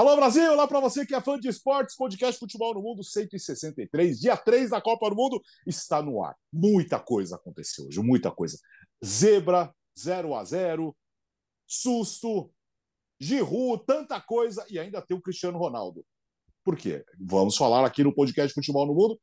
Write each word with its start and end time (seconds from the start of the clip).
Alô 0.00 0.16
Brasil, 0.16 0.50
olá 0.50 0.66
para 0.66 0.80
você 0.80 1.04
que 1.04 1.14
é 1.14 1.20
fã 1.20 1.38
de 1.38 1.46
esportes, 1.46 1.94
podcast 1.94 2.40
Futebol 2.40 2.72
no 2.72 2.80
Mundo 2.80 3.04
163, 3.04 4.18
dia 4.18 4.34
3 4.34 4.70
da 4.70 4.80
Copa 4.80 5.10
do 5.10 5.14
Mundo, 5.14 5.42
está 5.66 6.00
no 6.00 6.24
ar. 6.24 6.34
Muita 6.50 6.98
coisa 6.98 7.36
aconteceu 7.36 7.84
hoje, 7.84 8.00
muita 8.00 8.30
coisa. 8.30 8.58
Zebra, 9.04 9.70
0 9.98 10.34
a 10.34 10.42
0 10.42 10.96
susto, 11.66 12.50
Giroud, 13.20 13.84
tanta 13.84 14.18
coisa, 14.22 14.64
e 14.70 14.78
ainda 14.78 15.02
tem 15.02 15.14
o 15.14 15.20
Cristiano 15.20 15.58
Ronaldo. 15.58 16.02
Por 16.64 16.78
quê? 16.78 17.04
Vamos 17.20 17.54
falar 17.58 17.84
aqui 17.84 18.02
no 18.02 18.14
podcast 18.14 18.54
Futebol 18.54 18.86
no 18.86 18.94
Mundo, 18.94 19.20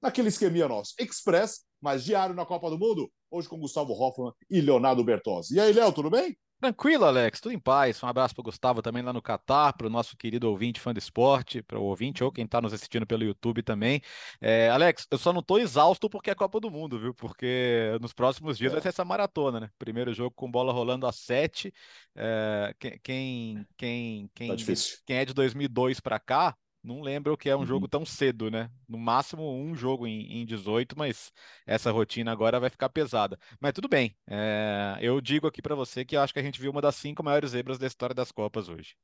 naquele 0.00 0.28
esqueminha 0.28 0.66
nosso, 0.66 0.94
Express, 0.98 1.66
mas 1.78 2.02
diário 2.02 2.34
na 2.34 2.46
Copa 2.46 2.70
do 2.70 2.78
Mundo, 2.78 3.12
hoje 3.30 3.50
com 3.50 3.60
Gustavo 3.60 3.92
Hoffman 3.92 4.32
e 4.48 4.62
Leonardo 4.62 5.04
Bertozzi. 5.04 5.56
E 5.56 5.60
aí, 5.60 5.74
Léo, 5.74 5.92
tudo 5.92 6.08
bem? 6.08 6.34
Tranquilo, 6.58 7.04
Alex, 7.04 7.38
tudo 7.38 7.52
em 7.52 7.58
paz. 7.58 8.02
Um 8.02 8.06
abraço 8.06 8.34
para 8.34 8.40
o 8.40 8.44
Gustavo 8.44 8.80
também 8.80 9.02
lá 9.02 9.12
no 9.12 9.20
Catar, 9.20 9.74
para 9.74 9.86
o 9.86 9.90
nosso 9.90 10.16
querido 10.16 10.48
ouvinte 10.48 10.80
fã 10.80 10.92
de 10.92 10.98
esporte, 10.98 11.62
para 11.62 11.78
o 11.78 11.82
ouvinte 11.82 12.24
ou 12.24 12.32
quem 12.32 12.46
está 12.46 12.62
nos 12.62 12.72
assistindo 12.72 13.06
pelo 13.06 13.24
YouTube 13.24 13.62
também. 13.62 14.00
É, 14.40 14.70
Alex, 14.70 15.06
eu 15.10 15.18
só 15.18 15.34
não 15.34 15.40
estou 15.40 15.58
exausto 15.58 16.08
porque 16.08 16.30
é 16.30 16.34
Copa 16.34 16.58
do 16.58 16.70
Mundo, 16.70 16.98
viu? 16.98 17.12
Porque 17.12 17.98
nos 18.00 18.14
próximos 18.14 18.56
dias 18.56 18.72
é. 18.72 18.74
vai 18.74 18.82
ser 18.82 18.88
essa 18.88 19.04
maratona, 19.04 19.60
né? 19.60 19.70
Primeiro 19.78 20.14
jogo 20.14 20.34
com 20.34 20.50
bola 20.50 20.72
rolando 20.72 21.06
a 21.06 21.12
sete. 21.12 21.74
É, 22.14 22.74
quem, 22.78 22.98
quem, 23.02 23.66
quem, 23.76 24.30
quem, 24.34 24.56
tá 24.56 24.72
quem 25.04 25.16
é 25.18 25.24
de 25.26 25.34
2002 25.34 26.00
para 26.00 26.18
cá 26.18 26.56
não 26.86 27.00
lembro 27.00 27.36
que 27.36 27.50
é 27.50 27.56
um 27.56 27.60
uhum. 27.60 27.66
jogo 27.66 27.88
tão 27.88 28.06
cedo, 28.06 28.50
né? 28.50 28.70
No 28.88 28.96
máximo 28.96 29.42
um 29.42 29.74
jogo 29.74 30.06
em, 30.06 30.40
em 30.40 30.46
18, 30.46 30.96
mas 30.96 31.32
essa 31.66 31.90
rotina 31.90 32.30
agora 32.30 32.60
vai 32.60 32.70
ficar 32.70 32.88
pesada. 32.88 33.38
Mas 33.60 33.72
tudo 33.72 33.88
bem. 33.88 34.16
É... 34.26 34.96
eu 35.00 35.20
digo 35.20 35.46
aqui 35.46 35.60
para 35.60 35.74
você 35.74 36.04
que 36.04 36.16
eu 36.16 36.20
acho 36.20 36.32
que 36.32 36.38
a 36.38 36.42
gente 36.42 36.60
viu 36.60 36.70
uma 36.70 36.80
das 36.80 36.94
cinco 36.94 37.24
maiores 37.24 37.50
zebras 37.50 37.78
da 37.78 37.86
história 37.86 38.14
das 38.14 38.30
Copas 38.30 38.68
hoje. 38.68 38.94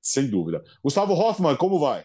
Sem 0.00 0.28
dúvida. 0.30 0.64
Gustavo 0.82 1.12
Hoffman, 1.12 1.56
como 1.56 1.78
vai? 1.78 2.04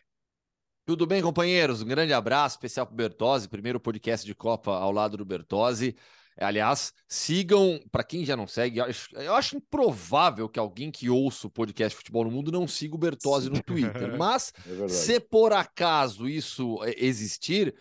Tudo 0.85 1.07
bem, 1.07 1.21
companheiros? 1.21 1.81
Um 1.81 1.88
grande 1.88 2.11
abraço 2.11 2.55
especial 2.55 2.85
para 2.85 2.94
o 2.94 2.97
Bertozzi, 2.97 3.47
primeiro 3.47 3.79
podcast 3.79 4.25
de 4.25 4.35
Copa 4.35 4.71
ao 4.71 4.91
lado 4.91 5.16
do 5.16 5.23
Bertozzi. 5.23 5.95
Aliás, 6.37 6.93
sigam, 7.07 7.79
para 7.91 8.03
quem 8.03 8.25
já 8.25 8.35
não 8.35 8.47
segue, 8.47 8.79
eu 8.79 8.85
acho, 8.85 9.15
eu 9.15 9.35
acho, 9.35 9.57
improvável 9.57 10.49
que 10.49 10.59
alguém 10.59 10.91
que 10.91 11.09
ouça 11.09 11.47
o 11.47 11.49
podcast 11.49 11.95
Futebol 11.95 12.23
no 12.23 12.31
Mundo 12.31 12.51
não 12.51 12.67
siga 12.67 12.95
o 12.95 12.97
Bertozzi 12.97 13.49
no 13.49 13.61
Twitter. 13.61 14.15
Mas, 14.17 14.53
é 14.67 14.87
se 14.87 15.19
por 15.19 15.53
acaso 15.53 16.27
isso 16.27 16.83
é, 16.83 16.95
existir, 16.97 17.75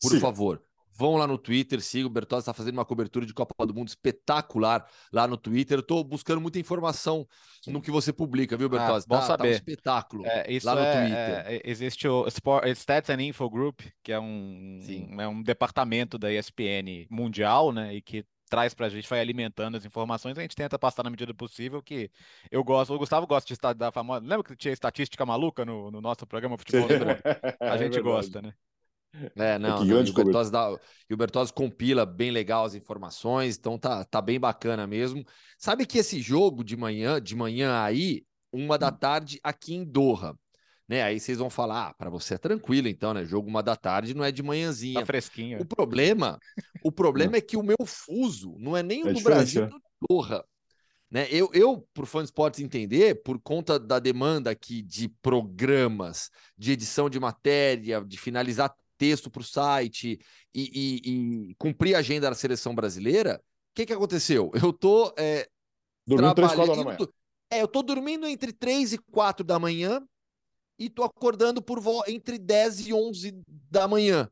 por 0.00 0.10
Sim. 0.10 0.20
favor, 0.20 0.62
Vão 0.96 1.16
lá 1.16 1.26
no 1.26 1.36
Twitter, 1.36 1.80
sigam. 1.80 2.06
O 2.06 2.10
Bertozzi 2.10 2.42
está 2.42 2.54
fazendo 2.54 2.74
uma 2.74 2.84
cobertura 2.84 3.26
de 3.26 3.34
Copa 3.34 3.66
do 3.66 3.74
Mundo 3.74 3.88
espetacular 3.88 4.88
lá 5.12 5.26
no 5.26 5.36
Twitter. 5.36 5.80
Estou 5.80 6.04
buscando 6.04 6.40
muita 6.40 6.58
informação 6.58 7.26
no 7.66 7.82
que 7.82 7.90
você 7.90 8.12
publica, 8.12 8.56
viu, 8.56 8.66
ah, 8.66 8.70
Bertozzi? 8.70 9.06
Ah, 9.10 9.14
bom 9.14 9.20
tá, 9.20 9.26
saber. 9.26 9.42
Tá 9.42 9.48
um 9.48 9.52
espetáculo 9.52 10.26
é, 10.26 10.46
lá 10.62 10.74
no 10.74 10.80
é, 10.80 10.92
Twitter. 10.92 11.44
É, 11.46 11.60
existe 11.64 12.06
o 12.06 12.26
Sport, 12.28 12.66
Stats 12.76 13.10
and 13.10 13.22
Info 13.22 13.50
Group, 13.50 13.80
que 14.02 14.12
é 14.12 14.20
um, 14.20 14.78
é 15.18 15.26
um 15.26 15.42
departamento 15.42 16.18
da 16.18 16.32
ESPN 16.32 17.06
mundial, 17.10 17.72
né? 17.72 17.94
E 17.94 18.00
que 18.00 18.24
traz 18.48 18.72
para 18.72 18.86
a 18.86 18.88
gente, 18.88 19.08
vai 19.08 19.20
alimentando 19.20 19.76
as 19.76 19.84
informações, 19.84 20.38
a 20.38 20.42
gente 20.42 20.54
tenta 20.54 20.78
passar 20.78 21.02
na 21.02 21.10
medida 21.10 21.32
do 21.32 21.36
possível, 21.36 21.82
que 21.82 22.08
eu 22.50 22.62
gosto, 22.62 22.94
o 22.94 22.98
Gustavo 22.98 23.26
gosta 23.26 23.46
de 23.48 23.54
estar 23.54 23.72
da 23.72 23.90
famosa, 23.90 24.24
lembra 24.24 24.44
que 24.44 24.54
tinha 24.54 24.72
estatística 24.72 25.26
maluca 25.26 25.64
no, 25.64 25.90
no 25.90 26.00
nosso 26.00 26.24
programa 26.24 26.56
Futebol 26.56 26.86
A 27.60 27.76
gente 27.76 27.98
é 27.98 28.02
gosta, 28.02 28.40
né? 28.40 28.54
É, 29.36 29.58
não, 29.58 29.82
é 29.82 29.84
não 29.84 30.04
e, 30.04 30.10
o 30.10 30.12
Bertozzi 30.12 30.50
dá, 30.50 30.76
e 31.08 31.14
o 31.14 31.16
Bertozzi 31.16 31.52
compila 31.52 32.04
bem 32.04 32.30
legal 32.30 32.64
as 32.64 32.74
informações, 32.74 33.56
então 33.56 33.78
tá, 33.78 34.04
tá 34.04 34.20
bem 34.20 34.40
bacana 34.40 34.86
mesmo. 34.86 35.24
Sabe 35.58 35.86
que 35.86 35.98
esse 35.98 36.20
jogo 36.20 36.64
de 36.64 36.76
manhã, 36.76 37.20
de 37.20 37.36
manhã 37.36 37.82
aí, 37.82 38.24
uma 38.52 38.76
da 38.76 38.88
hum. 38.88 38.96
tarde 38.96 39.40
aqui 39.42 39.74
em 39.74 39.84
Doha, 39.84 40.36
né? 40.88 41.02
Aí 41.02 41.18
vocês 41.18 41.38
vão 41.38 41.48
falar, 41.48 41.88
ah, 41.88 41.94
para 41.94 42.10
você 42.10 42.34
é 42.34 42.38
tranquilo 42.38 42.88
então, 42.88 43.14
né? 43.14 43.24
Jogo 43.24 43.48
uma 43.48 43.62
da 43.62 43.76
tarde 43.76 44.14
não 44.14 44.24
é 44.24 44.30
de 44.30 44.42
manhãzinha. 44.42 45.00
Tá 45.00 45.06
fresquinho. 45.06 45.60
O 45.60 45.64
problema, 45.64 46.38
o 46.82 46.92
problema 46.92 47.36
é 47.36 47.40
que 47.40 47.56
o 47.56 47.62
meu 47.62 47.86
fuso 47.86 48.56
não 48.58 48.76
é 48.76 48.82
nem 48.82 49.04
o 49.04 49.08
é 49.08 49.12
do 49.12 49.20
Brasil, 49.20 49.64
é 49.64 49.66
do 49.68 49.80
Doha. 50.08 50.44
Né? 51.10 51.28
Eu, 51.30 51.48
eu, 51.52 51.86
por 51.94 52.06
fã 52.06 52.18
de 52.18 52.24
esportes 52.24 52.60
entender, 52.60 53.22
por 53.22 53.40
conta 53.40 53.78
da 53.78 54.00
demanda 54.00 54.50
aqui 54.50 54.82
de 54.82 55.08
programas, 55.08 56.28
de 56.58 56.72
edição 56.72 57.08
de 57.08 57.20
matéria, 57.20 58.04
de 58.04 58.18
finalizar 58.18 58.74
texto 58.96 59.30
para 59.30 59.40
o 59.40 59.44
site 59.44 60.18
e, 60.54 60.62
e, 60.62 61.50
e, 61.50 61.54
cumprir 61.56 61.94
a 61.94 61.98
agenda 61.98 62.28
da 62.28 62.34
seleção 62.34 62.74
brasileira, 62.74 63.40
o 63.40 63.74
que, 63.74 63.86
que 63.86 63.92
aconteceu? 63.92 64.50
Eu 64.54 64.72
tô 64.72 65.12
é, 65.18 65.48
dormindo 66.06 66.34
trabalhando. 66.34 66.96
3, 66.96 67.08
é, 67.50 67.62
eu 67.62 67.68
tô 67.68 67.82
dormindo 67.82 68.26
entre 68.26 68.52
3 68.52 68.94
e 68.94 68.98
4 68.98 69.44
da 69.44 69.58
manhã 69.58 70.02
e 70.78 70.88
tô 70.88 71.02
acordando 71.02 71.62
por 71.62 71.82
entre 72.08 72.38
10 72.38 72.88
e 72.88 72.92
11 72.92 73.42
da 73.46 73.86
manhã. 73.86 74.30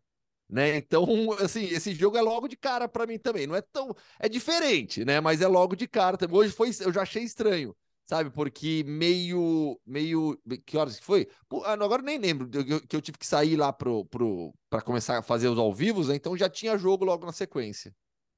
Né? 0.49 0.77
Então, 0.77 1.07
assim, 1.41 1.65
esse 1.65 1.95
jogo 1.95 2.17
é 2.17 2.23
logo 2.23 2.47
de 2.47 2.57
cara 2.57 2.89
para 2.89 3.07
mim 3.07 3.19
também. 3.19 3.47
Não 3.47 3.57
é 3.57 3.63
tão. 3.63 3.95
É 4.19 4.29
diferente, 4.29 5.05
né? 5.05 5.21
Mas 5.21 5.41
é 5.41 5.47
logo 5.47 5.75
de 5.75 5.89
cara 5.89 6.17
também. 6.17 6.37
Hoje 6.37 6.53
foi, 6.53 6.71
eu 6.81 6.93
já 6.93 7.03
achei 7.03 7.23
estranho 7.23 7.75
sabe? 8.13 8.29
Porque 8.29 8.85
meio, 8.87 9.81
meio, 9.87 10.39
que 10.67 10.77
horas 10.77 10.99
que 10.99 11.05
foi? 11.05 11.27
Pô, 11.49 11.65
ah, 11.65 11.73
agora 11.73 12.03
nem 12.03 12.19
lembro 12.19 12.47
que 12.47 12.95
eu 12.95 13.01
tive 13.01 13.17
que 13.17 13.27
sair 13.27 13.57
lá 13.57 13.73
pro, 13.73 14.05
pro, 14.05 14.53
para 14.69 14.83
começar 14.83 15.17
a 15.17 15.23
fazer 15.23 15.49
os 15.49 15.59
ao 15.59 15.73
vivos, 15.73 16.09
né? 16.09 16.15
então 16.15 16.37
já 16.37 16.47
tinha 16.47 16.77
jogo 16.77 17.07
logo 17.07 17.25
na 17.25 17.33
sequência. 17.33 17.91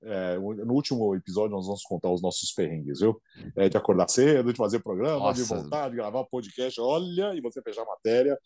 É, 0.07 0.37
no 0.37 0.75
último 0.75 1.17
episódio 1.17 1.57
nós 1.57 1.67
vamos 1.67 1.83
contar 1.83 2.11
os 2.11 2.23
nossos 2.23 2.53
perrengues, 2.53 3.01
viu? 3.01 3.21
É, 3.57 3.69
de 3.69 3.77
acordar 3.77 4.07
cedo, 4.09 4.53
de 4.53 4.59
fazer 4.59 4.81
programa, 4.81 5.19
Nossa. 5.19 5.43
de 5.43 5.49
voltar, 5.49 5.89
de 5.89 5.97
gravar 5.97 6.25
podcast, 6.25 6.81
olha, 6.81 7.35
e 7.35 7.41
você 7.41 7.61
fechar 7.63 7.83
a 7.83 7.87
matéria. 7.87 8.39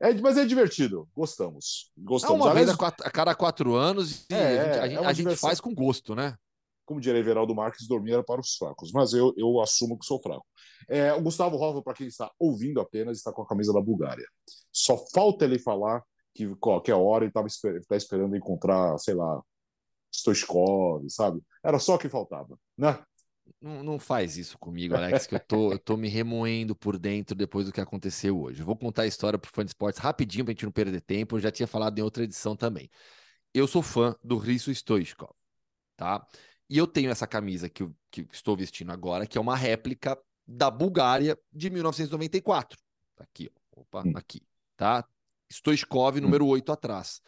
É, 0.00 0.12
mas 0.14 0.36
é 0.36 0.44
divertido, 0.44 1.08
gostamos. 1.14 1.92
Gostamos. 1.96 2.40
É 2.40 2.44
uma 2.44 2.52
vez 2.52 2.68
a, 2.68 2.76
quatro, 2.76 3.06
a, 3.06 3.10
cada 3.10 3.34
quatro 3.34 3.76
anos 3.76 4.26
é, 4.28 4.34
a 4.34 4.64
gente, 4.64 4.78
a, 4.78 4.86
é 4.86 4.90
gente, 4.90 5.06
a 5.06 5.12
gente 5.12 5.36
faz 5.36 5.60
com 5.60 5.72
gosto, 5.72 6.14
né? 6.14 6.36
Como 6.86 7.00
diria 7.00 7.20
Everaldo 7.20 7.54
Marques, 7.54 7.86
dormir 7.86 8.12
era 8.12 8.24
para 8.24 8.40
os 8.40 8.54
fracos, 8.54 8.92
mas 8.92 9.12
eu, 9.12 9.34
eu 9.36 9.60
assumo 9.60 9.98
que 9.98 10.06
sou 10.06 10.22
fraco. 10.22 10.46
É, 10.88 11.12
o 11.12 11.20
Gustavo 11.20 11.56
Rova, 11.56 11.82
para 11.82 11.94
quem 11.94 12.06
está 12.06 12.30
ouvindo 12.38 12.80
apenas, 12.80 13.18
está 13.18 13.32
com 13.32 13.42
a 13.42 13.46
camisa 13.46 13.72
da 13.72 13.80
Bulgária. 13.80 14.26
Só 14.72 14.96
falta 15.12 15.44
ele 15.44 15.58
falar 15.58 16.02
que 16.32 16.54
qualquer 16.56 16.94
hora 16.94 17.24
ele 17.24 17.30
estava 17.30 17.46
esper 17.46 17.84
tá 17.86 17.96
esperando 17.96 18.36
encontrar, 18.36 18.96
sei 18.98 19.14
lá, 19.14 19.42
Stoichkov, 20.14 21.04
sabe? 21.10 21.42
Era 21.62 21.78
só 21.78 21.96
o 21.96 21.98
que 21.98 22.08
faltava, 22.08 22.58
né? 22.78 22.98
Não, 23.60 23.82
não 23.82 23.98
faz 23.98 24.36
isso 24.36 24.58
comigo, 24.58 24.94
Alex, 24.94 25.26
que 25.26 25.34
eu 25.34 25.40
tô, 25.40 25.72
eu 25.72 25.78
tô 25.78 25.96
me 25.96 26.08
remoendo 26.08 26.74
por 26.74 26.98
dentro 26.98 27.34
depois 27.34 27.66
do 27.66 27.72
que 27.72 27.80
aconteceu 27.80 28.40
hoje. 28.40 28.60
Eu 28.60 28.66
vou 28.66 28.76
contar 28.76 29.02
a 29.02 29.06
história 29.06 29.38
pro 29.38 29.50
fã 29.52 29.64
de 29.64 29.70
esportes 29.70 30.00
rapidinho 30.00 30.44
pra 30.44 30.52
gente 30.52 30.64
não 30.64 30.72
perder 30.72 31.00
tempo. 31.00 31.36
Eu 31.36 31.40
já 31.40 31.50
tinha 31.50 31.66
falado 31.66 31.98
em 31.98 32.02
outra 32.02 32.24
edição 32.24 32.56
também. 32.56 32.90
Eu 33.54 33.66
sou 33.66 33.82
fã 33.82 34.14
do 34.22 34.36
Riso 34.36 34.70
Stoichkov, 34.74 35.32
tá? 35.96 36.26
E 36.68 36.78
eu 36.78 36.86
tenho 36.86 37.10
essa 37.10 37.26
camisa 37.26 37.68
que, 37.68 37.82
eu, 37.82 37.94
que 38.10 38.26
estou 38.32 38.56
vestindo 38.56 38.90
agora, 38.90 39.26
que 39.26 39.38
é 39.38 39.40
uma 39.40 39.56
réplica 39.56 40.18
da 40.46 40.70
Bulgária 40.70 41.38
de 41.52 41.70
1994. 41.70 42.78
Tá 43.14 43.24
aqui, 43.24 43.50
ó. 43.52 43.80
Opa, 43.80 44.02
hum. 44.06 44.12
aqui, 44.14 44.42
tá? 44.76 45.06
Stoichkov, 45.50 46.18
hum. 46.18 46.22
número 46.22 46.46
hum. 46.46 46.50
8 46.50 46.72
atrás. 46.72 47.20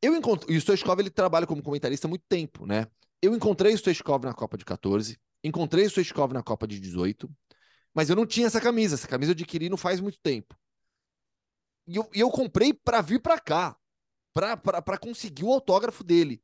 Eu 0.00 0.14
encontrei, 0.14 0.56
o 0.56 0.60
Stoichkov 0.60 1.00
ele 1.00 1.10
trabalha 1.10 1.46
como 1.46 1.62
comentarista 1.62 2.06
há 2.06 2.08
muito 2.08 2.24
tempo, 2.28 2.64
né? 2.64 2.86
Eu 3.20 3.34
encontrei 3.34 3.74
o 3.74 3.78
Stoichkov 3.78 4.24
na 4.24 4.32
Copa 4.32 4.56
de 4.56 4.64
14, 4.64 5.18
encontrei 5.42 5.84
o 5.84 5.90
Stoichkov 5.90 6.32
na 6.32 6.42
Copa 6.42 6.68
de 6.68 6.78
18, 6.78 7.28
mas 7.92 8.08
eu 8.08 8.14
não 8.14 8.24
tinha 8.24 8.46
essa 8.46 8.60
camisa. 8.60 8.94
Essa 8.94 9.08
camisa 9.08 9.32
eu 9.32 9.34
adquiri 9.34 9.68
não 9.68 9.76
faz 9.76 10.00
muito 10.00 10.18
tempo. 10.22 10.56
E 11.86 11.96
eu, 11.96 12.08
e 12.14 12.20
eu 12.20 12.30
comprei 12.30 12.72
para 12.72 13.00
vir 13.00 13.20
para 13.20 13.40
cá, 13.40 13.76
para 14.32 14.98
conseguir 14.98 15.44
o 15.44 15.52
autógrafo 15.52 16.04
dele. 16.04 16.40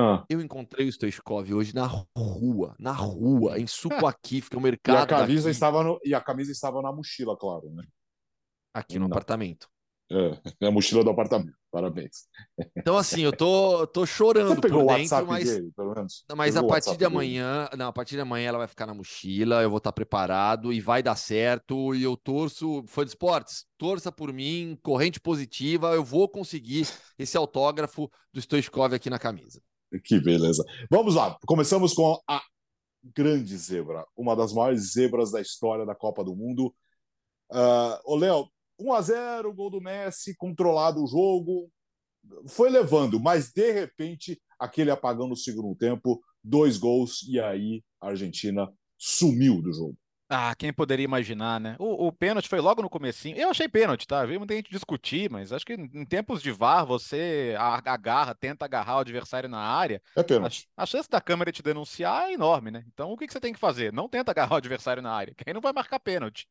Ah. 0.00 0.24
Eu 0.28 0.40
encontrei 0.40 0.86
o 0.86 0.92
Stoichkov 0.92 1.52
hoje 1.52 1.74
na 1.74 1.84
rua, 2.16 2.76
na 2.78 2.92
rua, 2.92 3.58
em 3.58 3.66
Sucoaqui, 3.66 4.40
fica 4.40 4.56
o 4.56 4.60
mercado. 4.60 4.94
E 4.98 5.02
a 5.02 5.06
camisa 5.06 5.50
estava 5.50 5.82
no, 5.82 5.98
e 6.04 6.14
a 6.14 6.20
camisa 6.20 6.52
estava 6.52 6.80
na 6.80 6.92
mochila, 6.92 7.36
claro, 7.36 7.68
né? 7.74 7.82
Aqui 8.72 8.96
no 8.96 9.08
Não. 9.08 9.16
apartamento. 9.16 9.68
É, 10.10 10.66
a 10.66 10.70
mochila 10.70 11.02
do 11.02 11.10
apartamento. 11.10 11.58
Parabéns. 11.70 12.28
Então, 12.76 12.96
assim, 12.96 13.22
eu 13.22 13.32
tô, 13.32 13.86
tô 13.88 14.06
chorando 14.06 14.54
Você 14.54 14.60
pegou 14.60 14.86
por 14.86 14.96
dentro, 14.96 15.16
o 15.16 15.18
WhatsApp 15.18 15.26
mas, 15.28 15.44
dele, 15.44 15.72
pelo 15.76 15.94
menos? 15.94 16.24
Mas 16.34 16.54
pegou 16.54 16.70
a 16.70 16.72
partir 16.72 16.96
de 16.96 17.04
amanhã, 17.04 17.64
dele. 17.64 17.76
não, 17.76 17.88
a 17.88 17.92
partir 17.92 18.14
de 18.14 18.20
amanhã 18.20 18.48
ela 18.48 18.58
vai 18.58 18.68
ficar 18.68 18.86
na 18.86 18.94
mochila, 18.94 19.62
eu 19.62 19.68
vou 19.68 19.78
estar 19.78 19.92
preparado 19.92 20.72
e 20.72 20.80
vai 20.80 21.02
dar 21.02 21.16
certo. 21.16 21.94
E 21.94 22.04
eu 22.04 22.16
torço, 22.16 22.84
fã 22.86 23.04
de 23.04 23.10
esportes, 23.10 23.66
torça 23.76 24.10
por 24.10 24.32
mim, 24.32 24.78
corrente 24.82 25.20
positiva, 25.20 25.92
eu 25.92 26.04
vou 26.04 26.28
conseguir 26.28 26.88
esse 27.18 27.36
autógrafo 27.36 28.10
do 28.32 28.40
Stoichkov 28.40 28.94
aqui 28.94 29.10
na 29.10 29.18
camisa. 29.18 29.60
Que 30.04 30.20
beleza. 30.20 30.64
Vamos 30.90 31.14
lá, 31.14 31.38
começamos 31.46 31.94
com 31.94 32.20
a 32.28 32.42
grande 33.14 33.56
zebra, 33.56 34.06
uma 34.16 34.36
das 34.36 34.52
maiores 34.52 34.92
zebras 34.92 35.30
da 35.30 35.40
história 35.40 35.86
da 35.86 35.94
Copa 35.94 36.22
do 36.22 36.36
Mundo. 36.36 36.74
Uh, 37.50 37.96
ô, 38.04 38.16
Léo, 38.16 38.48
1 38.78 38.92
a 38.92 39.00
0 39.00 39.54
gol 39.54 39.70
do 39.70 39.80
Messi, 39.80 40.36
controlado 40.36 41.02
o 41.02 41.06
jogo, 41.06 41.70
foi 42.46 42.68
levando, 42.68 43.18
mas 43.18 43.50
de 43.50 43.72
repente, 43.72 44.40
aquele 44.58 44.90
apagão 44.90 45.28
no 45.28 45.36
segundo 45.36 45.74
tempo, 45.74 46.20
dois 46.42 46.76
gols, 46.76 47.22
e 47.28 47.40
aí 47.40 47.82
a 48.00 48.08
Argentina 48.08 48.70
sumiu 48.96 49.62
do 49.62 49.72
jogo. 49.72 49.96
Ah, 50.30 50.54
quem 50.54 50.70
poderia 50.72 51.04
imaginar, 51.04 51.58
né? 51.58 51.74
O, 51.78 52.08
o 52.08 52.12
pênalti 52.12 52.48
foi 52.48 52.60
logo 52.60 52.82
no 52.82 52.90
comecinho. 52.90 53.34
Eu 53.36 53.48
achei 53.48 53.66
pênalti, 53.66 54.06
tá? 54.06 54.26
Vi 54.26 54.36
muita 54.36 54.54
gente 54.54 54.70
discutir, 54.70 55.30
mas 55.30 55.54
acho 55.54 55.64
que 55.64 55.72
em 55.72 56.04
tempos 56.04 56.42
de 56.42 56.52
VAR, 56.52 56.84
você 56.84 57.54
agarra, 57.58 58.34
tenta 58.34 58.66
agarrar 58.66 58.96
o 58.96 59.00
adversário 59.00 59.48
na 59.48 59.58
área. 59.58 60.02
É 60.14 60.22
pênalti. 60.22 60.68
A, 60.76 60.82
a 60.82 60.86
chance 60.86 61.08
da 61.08 61.18
câmera 61.18 61.50
te 61.50 61.62
denunciar 61.62 62.28
é 62.28 62.34
enorme, 62.34 62.70
né? 62.70 62.84
Então 62.92 63.10
o 63.10 63.16
que, 63.16 63.26
que 63.26 63.32
você 63.32 63.40
tem 63.40 63.54
que 63.54 63.58
fazer? 63.58 63.90
Não 63.90 64.06
tenta 64.06 64.30
agarrar 64.30 64.52
o 64.52 64.58
adversário 64.58 65.02
na 65.02 65.12
área, 65.12 65.34
que 65.34 65.44
aí 65.46 65.54
não 65.54 65.62
vai 65.62 65.72
marcar 65.72 65.98
pênalti. 65.98 66.46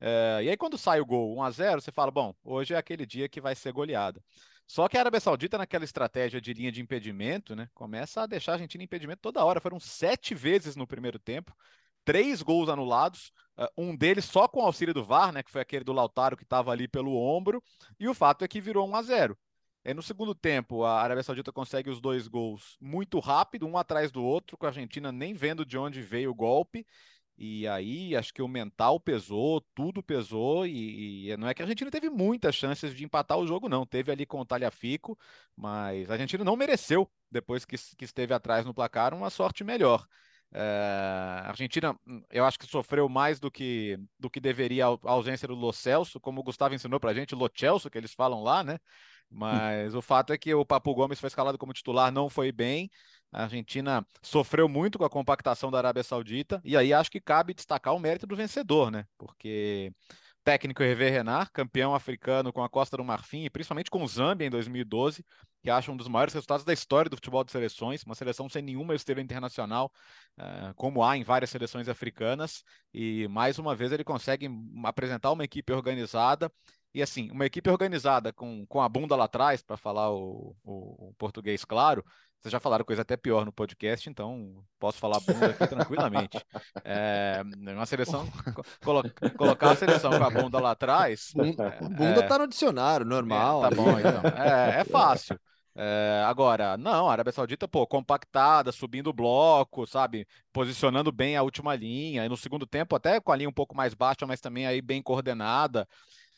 É, 0.00 0.40
e 0.42 0.50
aí 0.50 0.56
quando 0.56 0.76
sai 0.76 1.00
o 1.00 1.06
gol 1.06 1.36
1 1.36 1.42
a 1.44 1.50
0 1.52 1.80
você 1.80 1.92
fala, 1.92 2.10
bom, 2.10 2.34
hoje 2.42 2.74
é 2.74 2.76
aquele 2.76 3.06
dia 3.06 3.28
que 3.28 3.40
vai 3.40 3.54
ser 3.54 3.72
goleada. 3.72 4.20
Só 4.66 4.88
que 4.88 4.96
a 4.96 5.00
Arábia 5.00 5.20
Saudita, 5.20 5.58
naquela 5.58 5.84
estratégia 5.84 6.40
de 6.40 6.52
linha 6.52 6.72
de 6.72 6.80
impedimento, 6.80 7.54
né, 7.54 7.68
começa 7.74 8.22
a 8.22 8.26
deixar 8.26 8.52
a 8.52 8.54
Argentina 8.54 8.82
em 8.82 8.86
impedimento 8.86 9.20
toda 9.20 9.44
hora. 9.44 9.60
Foram 9.60 9.78
sete 9.78 10.34
vezes 10.34 10.74
no 10.74 10.86
primeiro 10.86 11.18
tempo 11.18 11.54
três 12.04 12.42
gols 12.42 12.68
anulados, 12.68 13.32
uh, 13.58 13.66
um 13.76 13.96
deles 13.96 14.24
só 14.24 14.48
com 14.48 14.60
auxílio 14.60 14.94
do 14.94 15.04
VAR, 15.04 15.32
né, 15.32 15.42
que 15.42 15.50
foi 15.50 15.60
aquele 15.60 15.84
do 15.84 15.92
Lautaro 15.92 16.36
que 16.36 16.44
estava 16.44 16.70
ali 16.72 16.88
pelo 16.88 17.16
ombro, 17.16 17.62
e 17.98 18.08
o 18.08 18.14
fato 18.14 18.44
é 18.44 18.48
que 18.48 18.60
virou 18.60 18.88
1 18.88 18.96
a 18.96 19.02
0. 19.02 19.38
É, 19.82 19.94
no 19.94 20.02
segundo 20.02 20.34
tempo, 20.34 20.84
a 20.84 21.00
Arábia 21.00 21.22
Saudita 21.22 21.50
consegue 21.52 21.88
os 21.88 22.00
dois 22.00 22.28
gols 22.28 22.76
muito 22.80 23.18
rápido, 23.18 23.66
um 23.66 23.78
atrás 23.78 24.10
do 24.10 24.22
outro, 24.22 24.56
com 24.58 24.66
a 24.66 24.68
Argentina 24.68 25.10
nem 25.10 25.32
vendo 25.32 25.64
de 25.64 25.78
onde 25.78 26.02
veio 26.02 26.30
o 26.30 26.34
golpe. 26.34 26.86
E 27.42 27.66
aí, 27.66 28.14
acho 28.14 28.34
que 28.34 28.42
o 28.42 28.48
mental 28.48 29.00
pesou, 29.00 29.62
tudo 29.74 30.02
pesou, 30.02 30.66
e, 30.66 31.30
e, 31.30 31.36
não 31.38 31.48
é 31.48 31.54
que 31.54 31.62
a 31.62 31.64
Argentina 31.64 31.90
teve 31.90 32.10
muitas 32.10 32.54
chances 32.54 32.94
de 32.94 33.02
empatar 33.02 33.38
o 33.38 33.46
jogo, 33.46 33.66
não. 33.66 33.86
Teve 33.86 34.12
ali 34.12 34.26
com 34.26 34.40
o 34.40 34.44
Talhafico, 34.44 35.18
mas 35.56 36.10
a 36.10 36.14
Argentina 36.14 36.44
não 36.44 36.54
mereceu, 36.56 37.10
depois 37.30 37.64
que, 37.64 37.76
que 37.96 38.04
esteve 38.04 38.34
atrás 38.34 38.66
no 38.66 38.74
placar, 38.74 39.14
uma 39.14 39.30
sorte 39.30 39.64
melhor. 39.64 40.06
É, 40.52 41.42
a 41.44 41.48
Argentina, 41.48 41.96
hum, 42.06 42.22
eu 42.30 42.44
acho 42.44 42.58
que 42.58 42.66
sofreu 42.66 43.08
mais 43.08 43.38
do 43.38 43.50
que, 43.50 43.98
do 44.18 44.28
que 44.28 44.40
deveria 44.40 44.86
a 44.86 44.98
ausência 45.04 45.46
do 45.46 45.54
Lo 45.54 45.72
Celso, 45.72 46.18
como 46.18 46.40
o 46.40 46.44
Gustavo 46.44 46.74
ensinou 46.74 46.98
pra 46.98 47.14
gente, 47.14 47.34
Lo 47.34 47.48
Celso, 47.54 47.88
que 47.88 47.98
eles 47.98 48.12
falam 48.12 48.42
lá, 48.42 48.64
né? 48.64 48.78
Mas 49.30 49.94
o 49.94 50.02
fato 50.02 50.32
é 50.32 50.38
que 50.38 50.52
o 50.52 50.66
Papo 50.66 50.92
Gomes 50.92 51.20
foi 51.20 51.28
escalado 51.28 51.56
como 51.56 51.72
titular, 51.72 52.10
não 52.10 52.28
foi 52.28 52.50
bem. 52.50 52.90
A 53.30 53.44
Argentina 53.44 54.04
sofreu 54.20 54.68
muito 54.68 54.98
com 54.98 55.04
a 55.04 55.10
compactação 55.10 55.70
da 55.70 55.78
Arábia 55.78 56.02
Saudita, 56.02 56.60
e 56.64 56.76
aí 56.76 56.92
acho 56.92 57.10
que 57.10 57.20
cabe 57.20 57.54
destacar 57.54 57.94
o 57.94 58.00
mérito 58.00 58.26
do 58.26 58.34
vencedor, 58.34 58.90
né? 58.90 59.06
Porque 59.16 59.92
técnico 60.44 60.82
Hervé 60.82 61.10
Renard, 61.10 61.50
campeão 61.52 61.94
africano 61.94 62.52
com 62.52 62.62
a 62.62 62.68
Costa 62.68 62.96
do 62.96 63.04
Marfim 63.04 63.44
e 63.44 63.50
principalmente 63.50 63.90
com 63.90 64.02
o 64.02 64.08
Zâmbia 64.08 64.46
em 64.46 64.50
2012, 64.50 65.24
que 65.62 65.70
acha 65.70 65.92
um 65.92 65.96
dos 65.96 66.08
maiores 66.08 66.32
resultados 66.32 66.64
da 66.64 66.72
história 66.72 67.10
do 67.10 67.16
futebol 67.16 67.44
de 67.44 67.52
seleções, 67.52 68.02
uma 68.04 68.14
seleção 68.14 68.48
sem 68.48 68.62
nenhuma 68.62 68.94
estrela 68.94 69.20
internacional, 69.20 69.92
uh, 70.38 70.74
como 70.74 71.04
há 71.04 71.16
em 71.16 71.22
várias 71.22 71.50
seleções 71.50 71.88
africanas, 71.88 72.62
e 72.92 73.28
mais 73.28 73.58
uma 73.58 73.74
vez 73.74 73.92
ele 73.92 74.04
consegue 74.04 74.48
apresentar 74.84 75.30
uma 75.30 75.44
equipe 75.44 75.72
organizada 75.72 76.50
e 76.92 77.02
assim, 77.02 77.30
uma 77.30 77.46
equipe 77.46 77.70
organizada 77.70 78.32
com, 78.32 78.66
com 78.66 78.80
a 78.80 78.88
bunda 78.88 79.14
lá 79.14 79.24
atrás, 79.24 79.62
para 79.62 79.76
falar 79.76 80.10
o, 80.10 80.56
o, 80.64 81.10
o, 81.10 81.14
português 81.16 81.64
claro, 81.64 82.04
vocês 82.40 82.52
já 82.52 82.58
falaram 82.58 82.84
coisa 82.86 83.02
até 83.02 83.18
pior 83.18 83.44
no 83.44 83.52
podcast, 83.52 84.08
então 84.08 84.64
posso 84.78 84.98
falar 84.98 85.20
bunda 85.20 85.46
aqui 85.46 85.66
tranquilamente. 85.66 86.38
É, 86.82 87.42
uma 87.56 87.86
seleção, 87.86 88.26
colo, 88.82 89.02
colocar 89.36 89.72
a 89.72 89.76
seleção 89.76 90.10
com 90.10 90.24
a 90.24 90.30
bunda 90.30 90.58
lá 90.58 90.70
atrás. 90.70 91.30
Bunda, 91.34 91.66
é, 91.66 91.88
bunda 91.88 92.26
tá 92.26 92.38
no 92.38 92.48
dicionário, 92.48 93.04
normal. 93.04 93.64
É, 93.64 93.68
tá 93.68 93.76
bom, 93.76 93.98
então. 93.98 94.42
É, 94.42 94.80
é 94.80 94.84
fácil. 94.84 95.38
É, 95.74 96.24
agora, 96.26 96.76
não, 96.76 97.08
a 97.08 97.12
Arábia 97.12 97.32
Saudita, 97.32 97.68
pô, 97.68 97.86
compactada, 97.86 98.72
subindo 98.72 99.08
o 99.08 99.12
bloco, 99.12 99.86
sabe? 99.86 100.26
Posicionando 100.52 101.12
bem 101.12 101.36
a 101.36 101.42
última 101.42 101.74
linha. 101.74 102.24
E 102.24 102.28
no 102.28 102.36
segundo 102.36 102.66
tempo, 102.66 102.96
até 102.96 103.20
com 103.20 103.32
a 103.32 103.36
linha 103.36 103.48
um 103.48 103.52
pouco 103.52 103.76
mais 103.76 103.94
baixa, 103.94 104.26
mas 104.26 104.40
também 104.40 104.66
aí 104.66 104.80
bem 104.80 105.02
coordenada. 105.02 105.86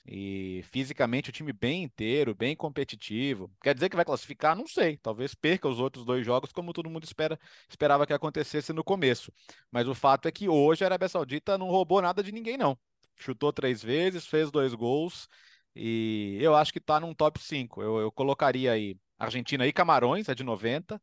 E 0.05 0.65
fisicamente 0.65 1.31
o 1.31 1.33
time 1.33 1.53
bem 1.53 1.85
inteiro, 1.85 2.35
bem 2.35 2.57
competitivo. 2.57 3.51
Quer 3.63 3.73
dizer 3.75 3.89
que 3.89 3.95
vai 3.95 4.05
classificar? 4.05 4.57
Não 4.57 4.67
sei. 4.67 4.97
Talvez 4.97 5.35
perca 5.35 5.69
os 5.69 5.79
outros 5.79 6.05
dois 6.05 6.27
jogos, 6.27 6.51
como 6.51 6.73
todo 6.73 6.91
mundo 6.91 7.05
espera, 7.05 7.39
esperava 7.69 8.07
que 8.07 8.13
acontecesse 8.13 8.73
no 8.73 8.83
começo. 8.83 9.33
Mas 9.71 9.87
o 9.87 9.95
fato 9.95 10.27
é 10.27 10.33
que 10.33 10.49
hoje 10.49 10.83
a 10.83 10.89
Arábia 10.89 11.09
Saudita 11.09 11.57
não 11.57 11.69
roubou 11.69 12.03
nada 12.03 12.23
de 12.23 12.33
ninguém, 12.33 12.57
não. 12.57 12.77
Chutou 13.17 13.53
três 13.53 13.83
vezes, 13.83 14.27
fez 14.27 14.51
dois 14.51 14.75
gols. 14.75 15.29
E 15.75 16.37
eu 16.41 16.55
acho 16.57 16.73
que 16.73 16.79
está 16.79 16.99
num 16.99 17.15
top 17.15 17.41
5. 17.41 17.81
Eu, 17.81 17.99
eu 18.01 18.13
colocaria 18.13 18.73
aí 18.73 18.97
Argentina 19.19 19.67
e 19.67 19.73
Camarões, 19.73 20.29
é 20.29 20.35
de 20.35 20.43
90. 20.43 21.01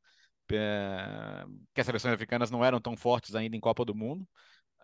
É... 0.52 1.46
Que 1.74 1.82
as 1.82 1.86
seleções 1.86 2.14
africanas 2.14 2.52
não 2.52 2.66
eram 2.66 2.82
tão 2.82 2.98
fortes 2.98 3.34
ainda 3.34 3.56
em 3.56 3.60
Copa 3.60 3.86
do 3.86 3.96
Mundo 3.96 4.28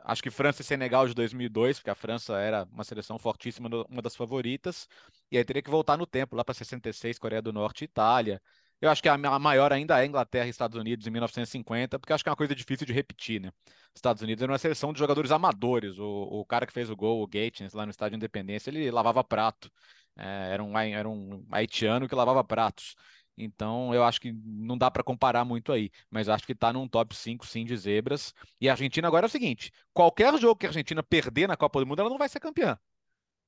acho 0.05 0.23
que 0.23 0.29
França 0.29 0.61
e 0.61 0.65
Senegal 0.65 1.07
de 1.07 1.13
2002, 1.13 1.79
porque 1.79 1.89
a 1.89 1.95
França 1.95 2.37
era 2.37 2.63
uma 2.71 2.83
seleção 2.83 3.17
fortíssima, 3.19 3.69
uma 3.89 4.01
das 4.01 4.15
favoritas, 4.15 4.87
e 5.31 5.37
aí 5.37 5.43
teria 5.43 5.61
que 5.61 5.69
voltar 5.69 5.97
no 5.97 6.05
tempo, 6.05 6.35
lá 6.35 6.43
para 6.45 6.53
66, 6.53 7.17
Coreia 7.19 7.41
do 7.41 7.51
Norte 7.51 7.81
e 7.81 7.85
Itália. 7.85 8.41
Eu 8.81 8.89
acho 8.89 9.01
que 9.01 9.09
a 9.09 9.17
maior 9.17 9.73
ainda 9.73 10.01
é 10.01 10.05
Inglaterra 10.05 10.45
e 10.47 10.49
Estados 10.49 10.77
Unidos 10.77 11.07
em 11.07 11.09
1950, 11.09 11.97
porque 11.97 12.13
acho 12.13 12.23
que 12.23 12.29
é 12.29 12.31
uma 12.31 12.35
coisa 12.35 12.53
difícil 12.53 12.85
de 12.85 12.93
repetir, 12.93 13.41
né? 13.41 13.51
Estados 13.95 14.21
Unidos 14.21 14.43
era 14.43 14.51
uma 14.51 14.57
seleção 14.57 14.93
de 14.93 14.99
jogadores 14.99 15.31
amadores. 15.31 15.97
O, 15.97 16.05
o 16.05 16.45
cara 16.45 16.67
que 16.67 16.73
fez 16.73 16.89
o 16.89 16.95
gol, 16.95 17.21
o 17.23 17.27
Gatins, 17.27 17.73
lá 17.73 17.85
no 17.85 17.91
Estádio 17.91 18.17
Independência, 18.17 18.69
ele 18.69 18.91
lavava 18.91 19.23
prato. 19.23 19.71
É, 20.17 20.53
era, 20.53 20.63
um, 20.63 20.77
era 20.77 21.09
um 21.09 21.45
haitiano 21.51 22.07
que 22.07 22.15
lavava 22.15 22.43
pratos. 22.43 22.95
Então, 23.37 23.93
eu 23.93 24.03
acho 24.03 24.21
que 24.21 24.31
não 24.31 24.77
dá 24.77 24.89
para 24.89 25.03
comparar 25.03 25.43
muito 25.43 25.71
aí, 25.71 25.91
mas 26.09 26.29
acho 26.29 26.45
que 26.45 26.53
está 26.53 26.71
num 26.71 26.87
top 26.87 27.15
5 27.15 27.45
sim 27.45 27.65
de 27.65 27.75
zebras. 27.75 28.33
E 28.61 28.69
a 28.69 28.73
Argentina 28.73 29.07
agora 29.07 29.25
é 29.25 29.27
o 29.27 29.31
seguinte: 29.31 29.71
qualquer 29.93 30.37
jogo 30.39 30.55
que 30.55 30.65
a 30.65 30.69
Argentina 30.69 31.03
perder 31.03 31.47
na 31.47 31.57
Copa 31.57 31.79
do 31.79 31.85
Mundo, 31.85 31.99
ela 31.99 32.09
não 32.09 32.17
vai 32.17 32.29
ser 32.29 32.39
campeã. 32.39 32.77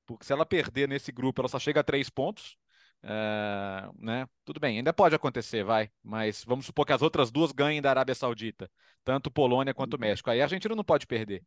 Porque 0.06 0.24
se 0.24 0.32
ela 0.32 0.46
perder 0.46 0.88
nesse 0.88 1.12
grupo, 1.12 1.40
ela 1.40 1.48
só 1.48 1.58
chega 1.58 1.80
a 1.80 1.84
três 1.84 2.10
pontos. 2.10 2.56
É, 3.02 3.88
né? 3.98 4.26
Tudo 4.44 4.58
bem, 4.60 4.78
ainda 4.78 4.92
pode 4.92 5.14
acontecer, 5.14 5.64
vai. 5.64 5.90
Mas 6.02 6.44
vamos 6.44 6.66
supor 6.66 6.86
que 6.86 6.92
as 6.92 7.02
outras 7.02 7.30
duas 7.30 7.52
ganhem 7.52 7.80
da 7.80 7.90
Arábia 7.90 8.14
Saudita, 8.14 8.70
tanto 9.04 9.30
Polônia 9.30 9.74
quanto 9.74 9.94
uhum. 9.94 10.00
México. 10.00 10.30
Aí 10.30 10.40
a 10.40 10.44
Argentina 10.44 10.74
não 10.74 10.84
pode 10.84 11.06
perder. 11.06 11.44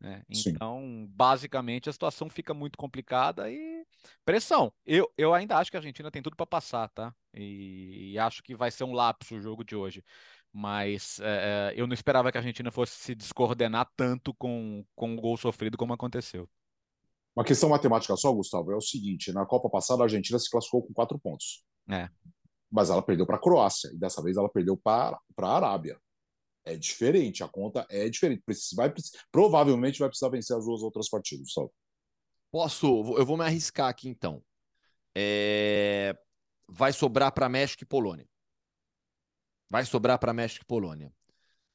Né? 0.00 0.22
Então, 0.30 1.06
basicamente, 1.10 1.90
a 1.90 1.92
situação 1.92 2.30
fica 2.30 2.54
muito 2.54 2.78
complicada 2.78 3.50
e 3.50 3.84
pressão. 4.24 4.72
Eu, 4.86 5.12
eu 5.16 5.34
ainda 5.34 5.58
acho 5.58 5.70
que 5.70 5.76
a 5.76 5.80
Argentina 5.80 6.10
tem 6.10 6.22
tudo 6.22 6.36
para 6.36 6.46
passar, 6.46 6.88
tá? 6.88 7.14
E, 7.34 8.12
e, 8.12 8.18
acho 8.18 8.42
que 8.42 8.54
vai 8.56 8.70
ser 8.70 8.84
um 8.84 8.92
lapso 8.92 9.36
o 9.36 9.40
jogo 9.40 9.62
de 9.62 9.76
hoje. 9.76 10.02
Mas 10.52 11.20
é, 11.22 11.74
eu 11.76 11.86
não 11.86 11.92
esperava 11.92 12.32
que 12.32 12.38
a 12.38 12.40
Argentina 12.40 12.70
fosse 12.70 12.94
se 12.96 13.14
descoordenar 13.14 13.88
tanto 13.94 14.34
com, 14.34 14.84
com 14.96 15.14
o 15.14 15.20
gol 15.20 15.36
sofrido 15.36 15.76
como 15.76 15.92
aconteceu. 15.92 16.48
Uma 17.36 17.44
questão 17.44 17.68
matemática 17.68 18.16
só, 18.16 18.32
Gustavo, 18.32 18.72
é 18.72 18.76
o 18.76 18.80
seguinte: 18.80 19.32
na 19.32 19.44
Copa 19.46 19.68
passada 19.68 20.02
a 20.02 20.04
Argentina 20.04 20.38
se 20.38 20.50
classificou 20.50 20.82
com 20.82 20.94
quatro 20.94 21.18
pontos. 21.18 21.62
É. 21.88 22.08
Mas 22.70 22.88
ela 22.88 23.02
perdeu 23.02 23.26
para 23.26 23.36
a 23.36 23.40
Croácia 23.40 23.90
e 23.92 23.98
dessa 23.98 24.22
vez 24.22 24.36
ela 24.36 24.48
perdeu 24.48 24.76
para 24.76 25.20
a 25.38 25.56
Arábia 25.56 26.00
é 26.64 26.76
diferente, 26.76 27.42
a 27.42 27.48
conta 27.48 27.86
é 27.90 28.08
diferente. 28.08 28.42
Vai, 28.74 28.92
provavelmente 29.30 29.98
vai 29.98 30.08
precisar 30.08 30.30
vencer 30.30 30.56
as 30.56 30.64
duas 30.64 30.82
outras 30.82 31.08
partidas, 31.08 31.52
só. 31.52 31.68
Posso? 32.50 32.86
Eu 33.16 33.24
vou 33.24 33.36
me 33.36 33.44
arriscar 33.44 33.88
aqui 33.88 34.08
então. 34.08 34.42
É... 35.14 36.16
Vai 36.68 36.92
sobrar 36.92 37.32
para 37.32 37.48
México 37.48 37.84
e 37.84 37.86
Polônia. 37.86 38.28
Vai 39.68 39.84
sobrar 39.84 40.18
para 40.18 40.32
México 40.32 40.64
e 40.64 40.66
Polônia. 40.66 41.12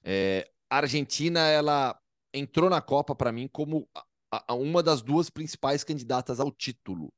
É... 0.04 0.50
A 0.70 0.77
Argentina, 0.77 1.48
ela 1.48 2.00
entrou 2.34 2.70
na 2.70 2.82
Copa 2.82 3.15
para 3.15 3.32
mim 3.32 3.48
como 3.48 3.88
a, 3.94 4.04
a 4.50 4.54
uma 4.54 4.84
das 4.84 5.01
duas 5.01 5.30
principais 5.30 5.84
candidatas 5.84 6.39
ao 6.39 6.51
título. 6.51 7.13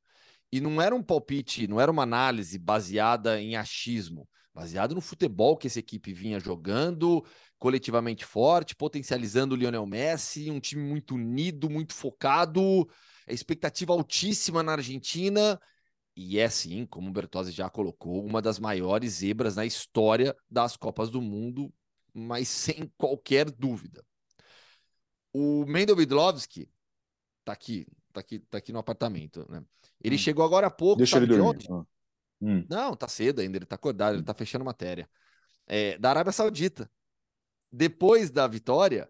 E 0.52 0.60
não 0.60 0.80
era 0.80 0.94
um 0.94 1.02
palpite, 1.02 1.66
não 1.66 1.80
era 1.80 1.90
uma 1.90 2.04
análise 2.04 2.58
baseada 2.58 3.40
em 3.40 3.56
achismo, 3.56 4.26
baseado 4.58 4.92
no 4.92 5.00
futebol 5.00 5.56
que 5.56 5.68
essa 5.68 5.78
equipe 5.78 6.12
vinha 6.12 6.40
jogando 6.40 7.24
coletivamente 7.60 8.24
forte, 8.24 8.74
potencializando 8.74 9.54
o 9.54 9.56
Lionel 9.56 9.86
Messi, 9.86 10.50
um 10.50 10.58
time 10.58 10.82
muito 10.82 11.14
unido, 11.14 11.70
muito 11.70 11.94
focado, 11.94 12.88
expectativa 13.28 13.92
altíssima 13.92 14.60
na 14.60 14.72
Argentina. 14.72 15.60
E 16.16 16.40
é 16.40 16.48
sim, 16.48 16.84
como 16.86 17.08
o 17.08 17.12
Bertozzi 17.12 17.52
já 17.52 17.70
colocou, 17.70 18.24
uma 18.24 18.42
das 18.42 18.58
maiores 18.58 19.12
zebras 19.12 19.54
na 19.54 19.64
história 19.64 20.36
das 20.50 20.76
Copas 20.76 21.08
do 21.08 21.22
Mundo, 21.22 21.72
mas 22.12 22.48
sem 22.48 22.92
qualquer 22.98 23.48
dúvida. 23.52 24.04
O 25.32 25.64
Mendel 25.66 25.96
Widlowski 25.96 26.68
tá 27.44 27.52
aqui, 27.52 27.86
tá 28.12 28.18
aqui, 28.18 28.40
tá 28.40 28.58
aqui 28.58 28.72
no 28.72 28.80
apartamento, 28.80 29.46
né? 29.48 29.62
Ele 30.02 30.16
hum. 30.16 30.18
chegou 30.18 30.44
agora 30.44 30.66
há 30.66 30.70
pouco. 30.70 30.98
Deixa 30.98 31.18
ele 31.18 31.28
dormir. 31.28 31.58
De 31.58 31.72
ah. 31.72 31.84
Hum. 32.40 32.64
Não, 32.68 32.94
tá 32.94 33.08
cedo 33.08 33.40
ainda, 33.40 33.58
ele 33.58 33.66
tá 33.66 33.76
acordado, 33.76 34.14
ele 34.16 34.24
tá 34.24 34.34
fechando 34.34 34.64
matéria. 34.64 35.08
É, 35.66 35.98
da 35.98 36.10
Arábia 36.10 36.32
Saudita 36.32 36.90
depois 37.70 38.30
da 38.30 38.46
vitória 38.46 39.08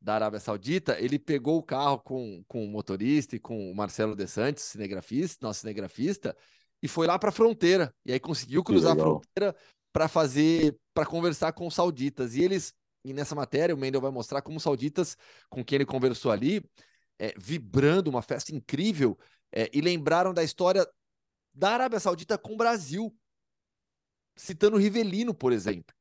da 0.00 0.14
Arábia 0.14 0.40
Saudita, 0.40 0.98
ele 0.98 1.18
pegou 1.18 1.58
o 1.58 1.62
carro 1.62 1.98
com, 1.98 2.42
com 2.48 2.64
o 2.64 2.68
motorista 2.68 3.36
e 3.36 3.38
com 3.38 3.70
o 3.70 3.74
Marcelo 3.74 4.16
De 4.16 4.26
Santos, 4.26 4.64
cinegrafista, 4.64 5.46
nosso 5.46 5.60
cinegrafista, 5.60 6.34
e 6.82 6.88
foi 6.88 7.06
lá 7.06 7.18
para 7.18 7.28
a 7.28 7.32
fronteira. 7.32 7.94
E 8.04 8.12
aí 8.12 8.18
conseguiu 8.18 8.64
cruzar 8.64 8.92
a 8.92 8.96
fronteira 8.96 9.54
para 9.92 10.08
fazer, 10.08 10.76
para 10.94 11.04
conversar 11.04 11.52
com 11.52 11.66
os 11.66 11.74
sauditas. 11.74 12.34
E 12.34 12.42
eles, 12.42 12.72
e 13.04 13.12
nessa 13.12 13.34
matéria, 13.34 13.74
o 13.74 13.78
Mendel 13.78 14.00
vai 14.00 14.10
mostrar 14.10 14.40
como 14.40 14.56
os 14.56 14.62
sauditas, 14.62 15.16
com 15.50 15.62
quem 15.62 15.76
ele 15.76 15.86
conversou 15.86 16.32
ali, 16.32 16.64
é, 17.18 17.34
vibrando, 17.36 18.08
uma 18.08 18.22
festa 18.22 18.54
incrível, 18.54 19.18
é, 19.52 19.68
e 19.70 19.82
lembraram 19.82 20.32
da 20.32 20.42
história 20.42 20.88
da 21.52 21.70
Arábia 21.70 22.00
Saudita 22.00 22.38
com 22.38 22.54
o 22.54 22.56
Brasil, 22.56 23.14
citando 24.36 24.76
Rivelino, 24.76 25.34
por 25.34 25.52
exemplo. 25.52 25.94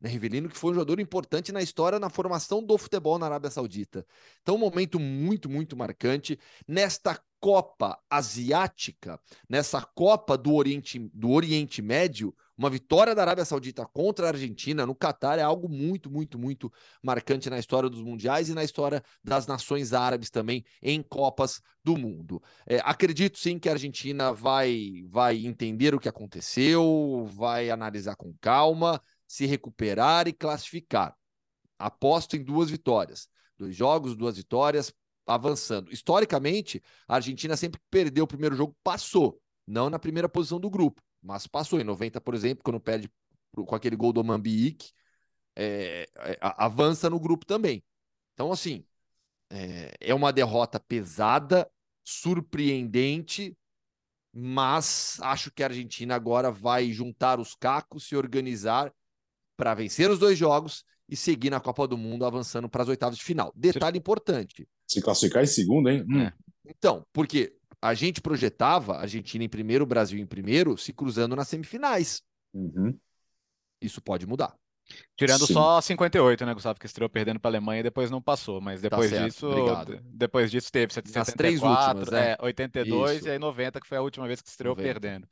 Né, 0.00 0.08
Rivelino, 0.08 0.48
que 0.48 0.58
foi 0.58 0.72
um 0.72 0.74
jogador 0.74 0.98
importante 0.98 1.52
na 1.52 1.62
história, 1.62 1.98
na 2.00 2.10
formação 2.10 2.62
do 2.62 2.76
futebol 2.76 3.18
na 3.18 3.26
Arábia 3.26 3.50
Saudita. 3.50 4.04
Então, 4.42 4.56
um 4.56 4.58
momento 4.58 4.98
muito, 4.98 5.48
muito 5.48 5.76
marcante. 5.76 6.38
Nesta 6.66 7.22
Copa 7.38 8.00
Asiática, 8.10 9.20
nessa 9.48 9.80
Copa 9.80 10.36
do 10.36 10.54
Oriente, 10.54 10.98
do 11.14 11.30
Oriente 11.30 11.80
Médio, 11.80 12.34
uma 12.56 12.68
vitória 12.68 13.14
da 13.14 13.22
Arábia 13.22 13.44
Saudita 13.44 13.86
contra 13.86 14.26
a 14.26 14.30
Argentina 14.30 14.84
no 14.84 14.94
Catar 14.94 15.38
é 15.38 15.42
algo 15.42 15.68
muito, 15.68 16.10
muito, 16.10 16.38
muito 16.38 16.72
marcante 17.02 17.48
na 17.48 17.58
história 17.58 17.88
dos 17.88 18.02
mundiais 18.02 18.48
e 18.48 18.54
na 18.54 18.62
história 18.62 19.02
das 19.24 19.46
nações 19.46 19.92
árabes 19.92 20.30
também 20.30 20.64
em 20.82 21.02
Copas 21.02 21.60
do 21.82 21.96
Mundo. 21.96 22.42
É, 22.66 22.80
acredito 22.84 23.38
sim 23.38 23.58
que 23.58 23.68
a 23.68 23.72
Argentina 23.72 24.32
vai, 24.32 25.04
vai 25.08 25.46
entender 25.46 25.94
o 25.94 26.00
que 26.00 26.08
aconteceu, 26.08 27.26
vai 27.32 27.70
analisar 27.70 28.16
com 28.16 28.34
calma, 28.40 29.02
se 29.26 29.46
recuperar 29.46 30.28
e 30.28 30.32
classificar. 30.32 31.16
Aposto 31.78 32.36
em 32.36 32.44
duas 32.44 32.70
vitórias. 32.70 33.28
Dois 33.58 33.74
jogos, 33.74 34.16
duas 34.16 34.36
vitórias, 34.36 34.92
avançando. 35.26 35.92
Historicamente, 35.92 36.82
a 37.08 37.16
Argentina 37.16 37.56
sempre 37.56 37.80
perdeu 37.90 38.24
o 38.24 38.28
primeiro 38.28 38.54
jogo, 38.54 38.76
passou, 38.82 39.40
não 39.66 39.88
na 39.88 39.98
primeira 39.98 40.28
posição 40.28 40.60
do 40.60 40.70
grupo, 40.70 41.02
mas 41.22 41.46
passou. 41.46 41.80
Em 41.80 41.84
90, 41.84 42.20
por 42.20 42.34
exemplo, 42.34 42.64
quando 42.64 42.80
perde 42.80 43.10
com 43.52 43.74
aquele 43.74 43.96
gol 43.96 44.12
do 44.12 44.24
Mambique, 44.24 44.90
é, 45.54 46.08
é, 46.16 46.38
avança 46.40 47.08
no 47.08 47.20
grupo 47.20 47.46
também. 47.46 47.84
Então, 48.34 48.50
assim, 48.50 48.84
é, 49.50 49.94
é 50.00 50.14
uma 50.14 50.32
derrota 50.32 50.80
pesada, 50.80 51.70
surpreendente, 52.02 53.56
mas 54.32 55.18
acho 55.20 55.50
que 55.50 55.62
a 55.62 55.66
Argentina 55.66 56.14
agora 56.14 56.50
vai 56.50 56.90
juntar 56.90 57.38
os 57.38 57.54
cacos, 57.54 58.08
se 58.08 58.16
organizar 58.16 58.92
para 59.56 59.74
vencer 59.74 60.10
os 60.10 60.18
dois 60.18 60.38
jogos 60.38 60.84
e 61.08 61.16
seguir 61.16 61.50
na 61.50 61.60
Copa 61.60 61.86
do 61.86 61.98
Mundo, 61.98 62.24
avançando 62.24 62.68
para 62.68 62.82
as 62.82 62.88
oitavas 62.88 63.18
de 63.18 63.24
final. 63.24 63.52
Detalhe 63.54 63.98
importante: 63.98 64.66
se 64.88 65.02
classificar 65.02 65.42
em 65.42 65.46
segundo, 65.46 65.90
hein? 65.90 66.04
Hum. 66.08 66.22
É. 66.22 66.32
Então, 66.64 67.04
porque 67.12 67.54
a 67.82 67.94
gente 67.94 68.20
projetava 68.20 68.96
Argentina 68.96 69.44
em 69.44 69.48
primeiro, 69.48 69.84
Brasil 69.84 70.18
em 70.20 70.26
primeiro, 70.26 70.78
se 70.78 70.92
cruzando 70.92 71.34
nas 71.34 71.48
semifinais. 71.48 72.22
Uhum. 72.54 72.96
Isso 73.80 74.00
pode 74.00 74.24
mudar. 74.24 74.54
Tirando 75.16 75.46
Sim. 75.46 75.54
só 75.54 75.80
58, 75.80 76.46
né, 76.46 76.54
Gustavo, 76.54 76.78
que 76.78 76.86
estreou 76.86 77.08
perdendo 77.08 77.40
para 77.40 77.48
a 77.48 77.52
Alemanha 77.52 77.80
e 77.80 77.82
depois 77.82 78.10
não 78.10 78.20
passou, 78.20 78.60
mas 78.60 78.80
tá 78.80 78.88
depois 78.88 79.10
tá 79.10 79.24
disso, 79.24 79.48
Obrigado. 79.48 80.00
depois 80.04 80.50
disso 80.50 80.70
teve 80.70 80.92
74, 80.92 81.36
três 81.36 81.62
últimas, 81.62 82.12
é. 82.12 82.32
é 82.32 82.36
82 82.40 83.18
Isso. 83.18 83.28
e 83.28 83.30
aí 83.30 83.38
90 83.38 83.80
que 83.80 83.86
foi 83.86 83.98
a 83.98 84.02
última 84.02 84.26
vez 84.26 84.40
que 84.40 84.48
estreou 84.48 84.76
90. 84.76 84.92
perdendo. 84.92 85.28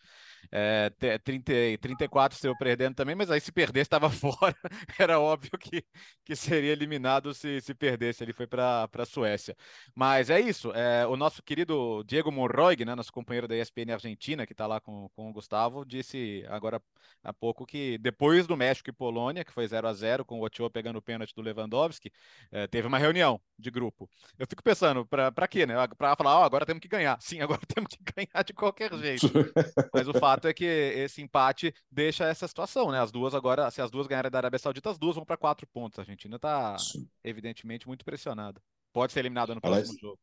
É, 0.50 0.90
30, 1.24 1.52
34 1.80 2.34
estreou 2.36 2.56
perdendo 2.56 2.94
também, 2.94 3.14
mas 3.14 3.30
aí 3.30 3.40
se 3.40 3.52
perdesse 3.52 3.86
estava 3.86 4.08
fora. 4.10 4.56
Era 4.98 5.18
óbvio 5.20 5.52
que, 5.58 5.84
que 6.24 6.36
seria 6.36 6.72
eliminado 6.72 7.34
se, 7.34 7.60
se 7.60 7.74
perdesse. 7.74 8.22
Ele 8.24 8.32
foi 8.32 8.46
para 8.46 8.88
a 8.92 9.06
Suécia. 9.06 9.56
Mas 9.94 10.30
é 10.30 10.40
isso. 10.40 10.72
É, 10.72 11.06
o 11.06 11.16
nosso 11.16 11.42
querido 11.42 12.02
Diego 12.04 12.30
Monroig, 12.30 12.84
né, 12.84 12.94
nosso 12.94 13.12
companheiro 13.12 13.48
da 13.48 13.56
ESPN 13.56 13.92
Argentina, 13.92 14.46
que 14.46 14.52
está 14.52 14.66
lá 14.66 14.80
com, 14.80 15.08
com 15.10 15.30
o 15.30 15.32
Gustavo, 15.32 15.84
disse 15.84 16.44
agora 16.48 16.80
há 17.22 17.32
pouco 17.32 17.66
que 17.66 17.98
depois 17.98 18.46
do 18.46 18.56
México 18.56 18.90
e 18.90 18.92
Polônia, 18.92 19.44
que 19.44 19.52
foi 19.52 19.66
0 19.66 19.88
a 19.88 19.92
0 19.92 20.24
com 20.24 20.40
o 20.40 20.44
Ochoa 20.44 20.70
pegando 20.70 20.96
o 20.98 21.02
pênalti 21.02 21.34
do 21.34 21.42
Lewandowski, 21.42 22.10
é, 22.50 22.66
teve 22.66 22.86
uma 22.86 22.98
reunião 22.98 23.40
de 23.58 23.70
grupo. 23.70 24.08
Eu 24.38 24.46
fico 24.46 24.62
pensando, 24.62 25.06
para 25.06 25.48
quê, 25.48 25.66
né? 25.66 25.74
Para 25.96 26.16
falar, 26.16 26.44
agora 26.44 26.64
temos 26.66 26.80
que 26.80 26.88
ganhar. 26.88 27.18
Sim, 27.20 27.40
agora 27.42 27.60
temos 27.66 27.90
que 27.90 28.02
ganhar 28.14 28.42
de 28.44 28.52
qualquer 28.52 28.92
jeito. 28.94 29.26
Mas 29.92 30.08
o 30.08 30.14
fato 30.14 30.29
é 30.48 30.54
que 30.54 30.64
esse 30.64 31.22
empate 31.22 31.74
deixa 31.90 32.24
essa 32.24 32.46
situação, 32.46 32.90
né? 32.90 33.00
As 33.00 33.10
duas 33.10 33.34
agora, 33.34 33.70
se 33.70 33.80
as 33.80 33.90
duas 33.90 34.06
ganharem 34.06 34.30
da 34.30 34.38
Arábia 34.38 34.58
Saudita, 34.58 34.90
as 34.90 34.98
duas 34.98 35.16
vão 35.16 35.24
para 35.24 35.36
quatro 35.36 35.66
pontos. 35.66 35.98
A 35.98 36.02
Argentina 36.02 36.36
está 36.36 36.76
evidentemente 37.24 37.86
muito 37.86 38.04
pressionada. 38.04 38.60
Pode 38.92 39.12
ser 39.12 39.20
eliminada 39.20 39.54
no 39.54 39.60
próximo 39.60 39.98
jogo. 39.98 40.18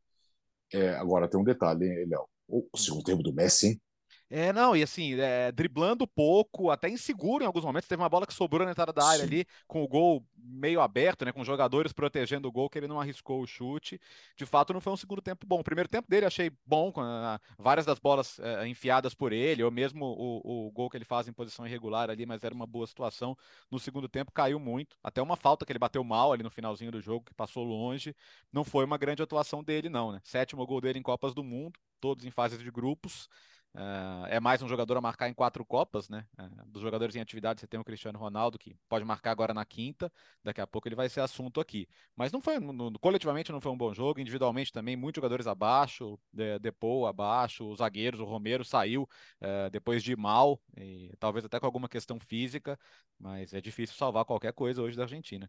É, 0.74 0.90
agora 0.96 1.28
tem 1.28 1.40
um 1.40 1.44
detalhe, 1.44 1.86
hein, 1.86 2.08
Léo? 2.08 2.28
O 2.48 2.78
segundo 2.78 3.04
tempo 3.04 3.24
do 3.24 3.34
Messi, 3.34 3.68
hein? 3.68 3.82
É, 4.30 4.52
não, 4.52 4.76
e 4.76 4.84
assim, 4.84 5.18
é, 5.20 5.52
driblando 5.54 6.06
pouco, 6.06 6.70
até 6.70 6.90
inseguro 6.90 7.44
em 7.44 7.48
alguns 7.48 7.64
momentos. 7.64 7.88
Teve 7.88 8.02
uma 8.02 8.10
bola 8.10 8.28
que 8.28 8.34
sobrou 8.34 8.66
na 8.66 8.72
entrada 8.72 8.92
da 8.92 9.06
área 9.06 9.22
Sim. 9.22 9.26
ali, 9.26 9.48
com 9.66 9.82
o 9.82 9.88
gol 9.88 10.26
meio 10.36 10.82
aberto, 10.82 11.24
né? 11.24 11.32
Com 11.32 11.44
jogadores 11.46 11.94
protegendo 11.94 12.48
o 12.48 12.52
gol, 12.52 12.70
que 12.70 12.78
ele 12.78 12.88
não 12.88 13.00
arriscou 13.00 13.42
o 13.42 13.48
chute. 13.48 14.00
De 14.36 14.46
fato, 14.46 14.74
não 14.74 14.82
foi 14.82 14.92
um 14.92 14.98
segundo 14.98 15.22
tempo 15.22 15.46
bom. 15.46 15.60
O 15.60 15.64
primeiro 15.64 15.88
tempo 15.88 16.10
dele 16.10 16.26
achei 16.26 16.52
bom, 16.66 16.92
com 16.92 17.02
a, 17.02 17.40
várias 17.58 17.86
das 17.86 18.00
bolas 18.00 18.38
é, 18.40 18.68
enfiadas 18.68 19.14
por 19.14 19.32
ele, 19.32 19.64
ou 19.64 19.72
mesmo 19.72 20.06
o, 20.06 20.68
o 20.68 20.72
gol 20.72 20.90
que 20.90 20.98
ele 20.98 21.06
faz 21.06 21.28
em 21.28 21.34
posição 21.34 21.66
irregular 21.66 22.10
ali, 22.10 22.26
mas 22.26 22.44
era 22.44 22.54
uma 22.54 22.68
boa 22.68 22.86
situação. 22.86 23.38
No 23.72 23.80
segundo 23.80 24.10
tempo 24.10 24.32
caiu 24.34 24.60
muito. 24.60 24.98
Até 25.02 25.22
uma 25.22 25.38
falta 25.38 25.66
que 25.66 25.72
ele 25.72 25.80
bateu 25.80 26.04
mal 26.04 26.34
ali 26.34 26.44
no 26.44 26.50
finalzinho 26.50 26.92
do 26.92 27.00
jogo, 27.00 27.26
que 27.26 27.34
passou 27.34 27.64
longe. 27.64 28.14
Não 28.52 28.66
foi 28.66 28.84
uma 28.84 28.98
grande 28.98 29.22
atuação 29.22 29.64
dele, 29.64 29.88
não, 29.90 30.12
né? 30.12 30.20
Sétimo 30.24 30.66
gol 30.66 30.82
dele 30.82 31.00
em 31.00 31.04
Copas 31.04 31.34
do 31.34 31.44
Mundo, 31.44 31.80
todos 32.02 32.26
em 32.26 32.32
fases 32.32 32.60
de 32.60 32.70
grupos. 32.70 33.30
Uh, 33.78 34.26
é 34.30 34.40
mais 34.40 34.60
um 34.64 34.68
jogador 34.68 34.98
a 34.98 35.02
marcar 35.02 35.30
em 35.30 35.36
quatro 35.36 35.64
Copas, 35.64 36.10
né? 36.10 36.26
Uh, 36.40 36.66
dos 36.68 36.82
jogadores 36.82 37.16
em 37.16 37.20
atividade, 37.20 37.62
você 37.62 37.68
tem 37.68 37.80
o 37.80 37.84
Cristiano 37.84 38.18
Ronaldo, 38.18 38.58
que 38.58 38.76
pode 38.90 39.06
marcar 39.06 39.30
agora 39.30 39.54
na 39.54 39.64
quinta, 39.64 40.12
daqui 40.44 40.60
a 40.60 40.66
pouco 40.66 40.88
ele 40.88 40.96
vai 40.96 41.08
ser 41.08 41.22
assunto 41.22 41.62
aqui. 41.62 41.88
Mas 42.16 42.32
não 42.32 42.42
foi, 42.42 42.58
no, 42.58 42.98
coletivamente 42.98 43.52
não 43.52 43.62
foi 43.62 43.72
um 43.72 43.78
bom 43.78 43.94
jogo, 43.94 44.20
individualmente 44.20 44.74
também, 44.74 44.96
muitos 44.96 45.20
jogadores 45.20 45.46
abaixo, 45.46 46.18
de, 46.34 46.58
Depou 46.58 47.06
abaixo, 47.06 47.70
os 47.70 47.78
zagueiros, 47.78 48.20
o 48.20 48.26
Romero 48.26 48.66
saiu 48.66 49.04
uh, 49.04 49.70
depois 49.72 50.02
de 50.02 50.16
mal, 50.16 50.60
e, 50.76 51.16
talvez 51.20 51.46
até 51.46 51.60
com 51.60 51.68
alguma 51.68 51.88
questão 51.88 52.20
física, 52.20 52.80
mas 53.20 53.54
é 53.54 53.62
difícil 53.62 53.96
salvar 53.96 54.26
qualquer 54.26 54.54
coisa 54.54 54.82
hoje 54.82 54.98
da 54.98 55.04
Argentina. 55.04 55.48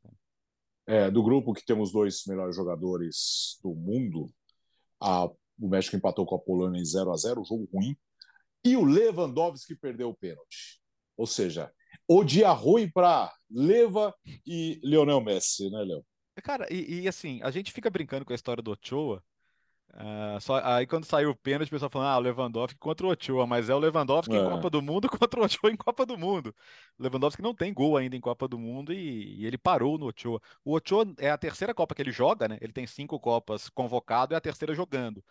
É, 0.86 1.10
do 1.10 1.22
grupo 1.22 1.54
que 1.54 1.64
temos 1.64 1.90
dois 1.90 2.24
melhores 2.26 2.54
jogadores 2.54 3.58
do 3.62 3.74
mundo, 3.74 4.26
a, 5.00 5.24
o 5.58 5.68
México 5.68 5.96
empatou 5.96 6.26
com 6.26 6.34
a 6.34 6.38
Polônia 6.38 6.78
em 6.78 6.84
0 6.84 7.10
a 7.10 7.16
0 7.16 7.42
jogo 7.42 7.66
ruim, 7.72 7.96
e 8.64 8.76
o 8.76 8.84
Lewandowski 8.84 9.74
perdeu 9.76 10.10
o 10.10 10.16
pênalti. 10.16 10.80
Ou 11.16 11.26
seja, 11.26 11.70
o 12.06 12.24
dia 12.24 12.50
ruim 12.50 12.90
para 12.90 13.32
Leva 13.50 14.14
e 14.46 14.80
Lionel 14.82 15.20
Messi, 15.20 15.70
né, 15.70 15.82
Léo? 15.84 16.04
Cara, 16.42 16.72
e, 16.72 17.00
e, 17.02 17.08
assim, 17.08 17.40
a 17.42 17.50
gente 17.50 17.72
fica 17.72 17.90
brincando 17.90 18.24
com 18.24 18.32
a 18.32 18.36
história 18.36 18.62
do 18.62 18.70
Ochoa. 18.70 19.22
Uh, 19.90 20.40
só, 20.40 20.60
aí 20.62 20.86
quando 20.86 21.06
saiu 21.06 21.30
o 21.30 21.36
pênalti, 21.36 21.68
o 21.68 21.70
pessoal 21.70 21.90
falando, 21.90 22.08
ah, 22.08 22.18
o 22.18 22.20
Lewandowski 22.20 22.78
contra 22.78 23.06
o 23.06 23.10
Ochoa, 23.10 23.46
mas 23.46 23.68
é 23.68 23.74
o 23.74 23.78
Lewandowski 23.78 24.36
é. 24.36 24.38
em 24.38 24.48
Copa 24.48 24.70
do 24.70 24.82
Mundo 24.82 25.08
contra 25.10 25.40
o 25.40 25.44
Ochoa 25.44 25.72
em 25.72 25.76
Copa 25.76 26.06
do 26.06 26.16
Mundo. 26.16 26.54
O 26.98 27.02
Lewandowski 27.02 27.42
não 27.42 27.54
tem 27.54 27.72
gol 27.72 27.96
ainda 27.96 28.14
em 28.14 28.20
Copa 28.20 28.46
do 28.46 28.58
Mundo 28.58 28.92
e, 28.92 29.40
e, 29.40 29.46
ele 29.46 29.58
parou 29.58 29.98
no 29.98 30.06
Ochoa. 30.06 30.40
O 30.64 30.76
Ochoa 30.76 31.12
é 31.18 31.30
a 31.30 31.38
terceira 31.38 31.74
Copa 31.74 31.94
que 31.94 32.02
ele 32.02 32.12
joga, 32.12 32.46
né? 32.46 32.58
Ele 32.60 32.72
tem 32.72 32.86
cinco 32.86 33.18
Copas 33.18 33.68
convocado 33.68 34.34
e 34.34 34.36
a 34.36 34.40
terceira 34.40 34.74
jogando. 34.74 35.24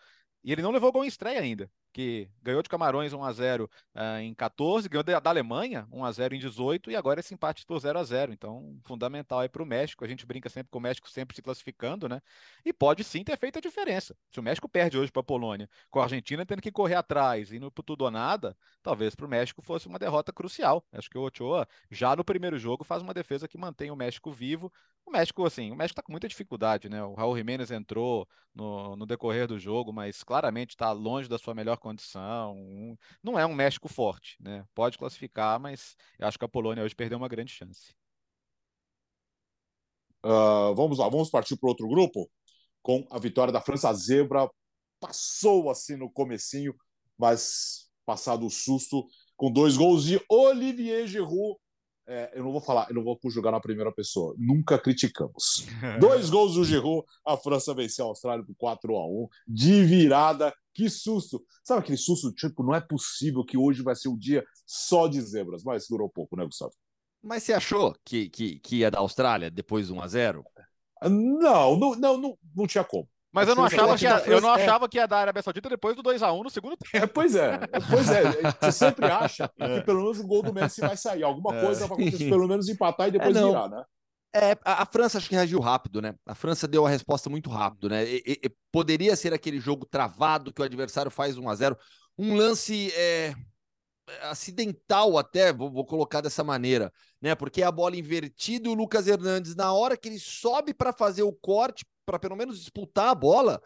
E 0.44 0.52
ele 0.52 0.62
não 0.62 0.70
levou 0.70 0.92
gol 0.92 1.04
em 1.04 1.08
estreia 1.08 1.40
ainda 1.40 1.70
que 1.92 2.28
ganhou 2.42 2.62
de 2.62 2.68
Camarões 2.68 3.12
1 3.12 3.24
a 3.24 3.32
0 3.32 3.64
uh, 3.64 3.68
ah, 3.94 4.22
em 4.22 4.34
14, 4.34 4.88
ganhou 4.88 5.02
da, 5.02 5.20
Alemanha 5.24 5.86
1 5.90 6.04
a 6.04 6.12
0 6.12 6.34
em 6.34 6.38
18 6.38 6.90
e 6.90 6.96
agora 6.96 7.20
esse 7.20 7.34
empate 7.34 7.64
por 7.66 7.78
0 7.78 7.98
a 7.98 8.04
0. 8.04 8.32
Então, 8.32 8.78
fundamental 8.84 9.40
aí 9.40 9.48
para 9.48 9.62
o 9.62 9.66
México. 9.66 10.04
A 10.04 10.08
gente 10.08 10.26
brinca 10.26 10.48
sempre 10.48 10.70
com 10.70 10.78
o 10.78 10.82
México 10.82 11.08
sempre 11.08 11.34
se 11.34 11.42
classificando, 11.42 12.08
né? 12.08 12.20
E 12.64 12.72
pode 12.72 13.04
sim 13.04 13.24
ter 13.24 13.36
feito 13.38 13.58
a 13.58 13.62
diferença. 13.62 14.16
Se 14.30 14.40
o 14.40 14.42
México 14.42 14.68
perde 14.68 14.98
hoje 14.98 15.10
para 15.10 15.20
a 15.20 15.24
Polônia, 15.24 15.68
com 15.90 16.00
a 16.00 16.04
Argentina 16.04 16.44
tendo 16.44 16.62
que 16.62 16.70
correr 16.72 16.94
atrás, 16.94 17.52
indo 17.52 17.70
para 17.70 17.84
tudo 17.84 18.02
ou 18.02 18.10
nada, 18.10 18.56
talvez 18.82 19.14
para 19.14 19.26
o 19.26 19.28
México 19.28 19.62
fosse 19.62 19.86
uma 19.86 19.98
derrota 19.98 20.32
crucial. 20.32 20.84
Acho 20.92 21.10
que 21.10 21.18
o 21.18 21.22
Ochoa 21.22 21.66
já 21.90 22.14
no 22.14 22.24
primeiro 22.24 22.58
jogo 22.58 22.84
faz 22.84 23.02
uma 23.02 23.14
defesa 23.14 23.48
que 23.48 23.58
mantém 23.58 23.90
o 23.90 23.96
México 23.96 24.30
vivo. 24.32 24.72
O 25.08 25.10
México, 25.10 25.46
assim, 25.46 25.70
o 25.70 25.74
México 25.74 25.92
está 25.92 26.02
com 26.02 26.12
muita 26.12 26.28
dificuldade, 26.28 26.88
né? 26.88 27.02
O 27.02 27.14
Raul 27.14 27.34
Jiménez 27.34 27.70
entrou 27.70 28.28
no, 28.54 28.94
no 28.94 29.06
decorrer 29.06 29.46
do 29.46 29.58
jogo, 29.58 29.90
mas 29.90 30.22
claramente 30.22 30.70
está 30.70 30.92
longe 30.92 31.28
da 31.28 31.38
sua 31.38 31.54
melhor 31.54 31.77
condição. 31.78 32.56
não 33.22 33.38
é 33.38 33.46
um 33.46 33.54
México 33.54 33.88
forte, 33.88 34.36
né? 34.40 34.64
Pode 34.74 34.98
classificar, 34.98 35.58
mas 35.60 35.96
eu 36.18 36.26
acho 36.26 36.38
que 36.38 36.44
a 36.44 36.48
Polônia 36.48 36.84
hoje 36.84 36.94
perdeu 36.94 37.18
uma 37.18 37.28
grande 37.28 37.52
chance. 37.52 37.94
Uh, 40.24 40.74
vamos 40.74 40.98
lá, 40.98 41.08
vamos 41.08 41.30
partir 41.30 41.56
para 41.56 41.68
outro 41.68 41.88
grupo 41.88 42.30
com 42.82 43.06
a 43.10 43.18
vitória 43.18 43.52
da 43.52 43.60
França. 43.60 43.88
A 43.88 43.94
zebra 43.94 44.50
passou 45.00 45.70
assim 45.70 45.96
no 45.96 46.10
comecinho, 46.10 46.74
mas 47.16 47.88
passado 48.04 48.46
o 48.46 48.50
susto 48.50 49.06
com 49.36 49.52
dois 49.52 49.76
gols 49.76 50.04
de 50.04 50.20
Olivier 50.28 51.06
Giroud 51.06 51.56
é, 52.08 52.30
eu 52.34 52.42
não 52.42 52.50
vou 52.50 52.60
falar, 52.60 52.86
eu 52.88 52.94
não 52.94 53.04
vou 53.04 53.20
julgar 53.26 53.52
na 53.52 53.60
primeira 53.60 53.92
pessoa. 53.92 54.34
Nunca 54.38 54.78
criticamos. 54.78 55.66
Dois 56.00 56.30
gols 56.30 56.54
do 56.54 56.64
Giroud, 56.64 57.06
a 57.24 57.36
França 57.36 57.74
venceu 57.74 58.06
a 58.06 58.08
Austrália 58.08 58.42
por 58.42 58.54
4 58.56 58.96
a 58.96 59.06
1 59.06 59.28
de 59.46 59.84
virada. 59.84 60.54
Que 60.72 60.88
susto! 60.88 61.44
Sabe 61.62 61.80
aquele 61.80 61.98
susto, 61.98 62.32
tipo, 62.32 62.62
não 62.62 62.74
é 62.74 62.80
possível 62.80 63.44
que 63.44 63.58
hoje 63.58 63.82
vai 63.82 63.94
ser 63.94 64.08
um 64.08 64.16
dia 64.16 64.42
só 64.66 65.06
de 65.06 65.20
zebras, 65.20 65.62
mas 65.62 65.86
durou 65.86 66.08
pouco, 66.08 66.34
né, 66.34 66.46
Gustavo? 66.46 66.72
Mas 67.22 67.42
você 67.42 67.52
achou 67.52 67.94
que, 68.04 68.30
que, 68.30 68.58
que 68.60 68.76
ia 68.76 68.90
da 68.90 69.00
Austrália 69.00 69.50
depois 69.50 69.88
de 69.88 69.92
1 69.92 70.00
a 70.00 70.08
0 70.08 70.44
Não, 71.02 71.76
não, 71.76 71.94
não, 71.94 72.16
não, 72.16 72.38
não 72.56 72.66
tinha 72.66 72.84
como. 72.84 73.06
Mas 73.32 73.48
eu 73.48 73.54
não, 73.54 73.64
achava 73.64 73.96
que, 73.96 74.04
ia, 74.04 74.22
eu 74.26 74.40
não 74.40 74.56
é. 74.56 74.62
achava 74.62 74.88
que 74.88 74.96
ia 74.96 75.06
dar 75.06 75.18
a 75.18 75.20
Arábia 75.20 75.42
Saudita 75.42 75.68
depois 75.68 75.94
do 75.94 76.02
2x1 76.02 76.42
no 76.42 76.50
segundo 76.50 76.76
tempo. 76.76 76.96
É, 76.96 77.06
pois 77.06 77.34
é, 77.34 77.58
pois 77.90 78.08
é. 78.08 78.22
Você 78.60 78.72
sempre 78.72 79.06
acha 79.06 79.48
que 79.54 79.80
pelo 79.82 80.00
menos 80.00 80.18
o 80.18 80.26
gol 80.26 80.42
do 80.42 80.52
Messi 80.52 80.80
vai 80.80 80.96
sair. 80.96 81.22
Alguma 81.22 81.52
coisa 81.60 81.86
vai 81.86 81.98
acontecer, 81.98 82.30
pelo 82.30 82.48
menos 82.48 82.68
empatar 82.68 83.08
e 83.08 83.12
depois 83.12 83.36
virar, 83.36 83.68
né? 83.68 83.84
É, 84.34 84.52
a, 84.64 84.82
a, 84.82 84.86
França 84.86 85.18
acho 85.18 85.28
que 85.28 85.34
reagiu 85.34 85.58
rápido, 85.58 86.02
né? 86.02 86.14
A 86.26 86.34
França 86.34 86.68
deu 86.68 86.86
a 86.86 86.90
resposta 86.90 87.30
muito 87.30 87.48
rápido, 87.48 87.88
né? 87.88 88.04
E, 88.06 88.22
e, 88.26 88.50
poderia 88.70 89.16
ser 89.16 89.32
aquele 89.32 89.58
jogo 89.58 89.86
travado 89.86 90.52
que 90.52 90.60
o 90.60 90.64
adversário 90.64 91.10
faz 91.10 91.36
1 91.38 91.48
a 91.48 91.54
0 91.54 91.76
Um 92.16 92.36
lance 92.36 92.92
é, 92.94 93.34
acidental 94.22 95.16
até, 95.16 95.52
vou, 95.52 95.70
vou, 95.70 95.84
colocar 95.84 96.20
dessa 96.20 96.44
maneira, 96.44 96.92
né? 97.20 97.34
Porque 97.34 97.62
a 97.62 97.72
bola 97.72 97.96
invertida 97.96 98.68
e 98.68 98.70
o 98.70 98.74
Lucas 98.74 99.06
Hernandes, 99.06 99.54
na 99.54 99.72
hora 99.72 99.96
que 99.96 100.08
ele 100.08 100.18
sobe 100.18 100.74
para 100.74 100.92
fazer 100.92 101.22
o 101.22 101.32
corte, 101.32 101.86
para 102.08 102.18
pelo 102.18 102.34
menos 102.34 102.58
disputar 102.58 103.10
a 103.10 103.14
bola, 103.14 103.60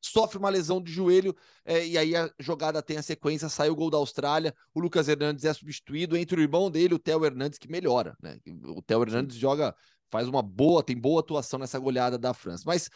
sofre 0.00 0.38
uma 0.38 0.48
lesão 0.48 0.80
de 0.80 0.92
joelho 0.92 1.34
é, 1.64 1.84
e 1.84 1.98
aí 1.98 2.14
a 2.14 2.30
jogada 2.38 2.80
tem 2.80 2.96
a 2.96 3.02
sequência, 3.02 3.48
sai 3.48 3.68
o 3.68 3.74
gol 3.74 3.90
da 3.90 3.96
Austrália, 3.96 4.54
o 4.72 4.78
Lucas 4.78 5.08
Hernandes 5.08 5.44
é 5.44 5.52
substituído 5.52 6.16
entre 6.16 6.40
o 6.40 6.42
irmão 6.42 6.70
dele, 6.70 6.94
o 6.94 6.98
Theo 6.98 7.24
Hernandes, 7.24 7.58
que 7.58 7.68
melhora, 7.68 8.16
né? 8.22 8.38
O 8.66 8.80
Theo 8.80 9.02
Hernandes 9.02 9.36
joga 9.36 9.74
faz 10.10 10.28
uma 10.28 10.42
boa, 10.42 10.80
tem 10.80 10.96
boa 10.96 11.18
atuação 11.18 11.58
nessa 11.58 11.76
goleada 11.76 12.16
da 12.16 12.32
França. 12.32 12.62
Mas 12.64 12.88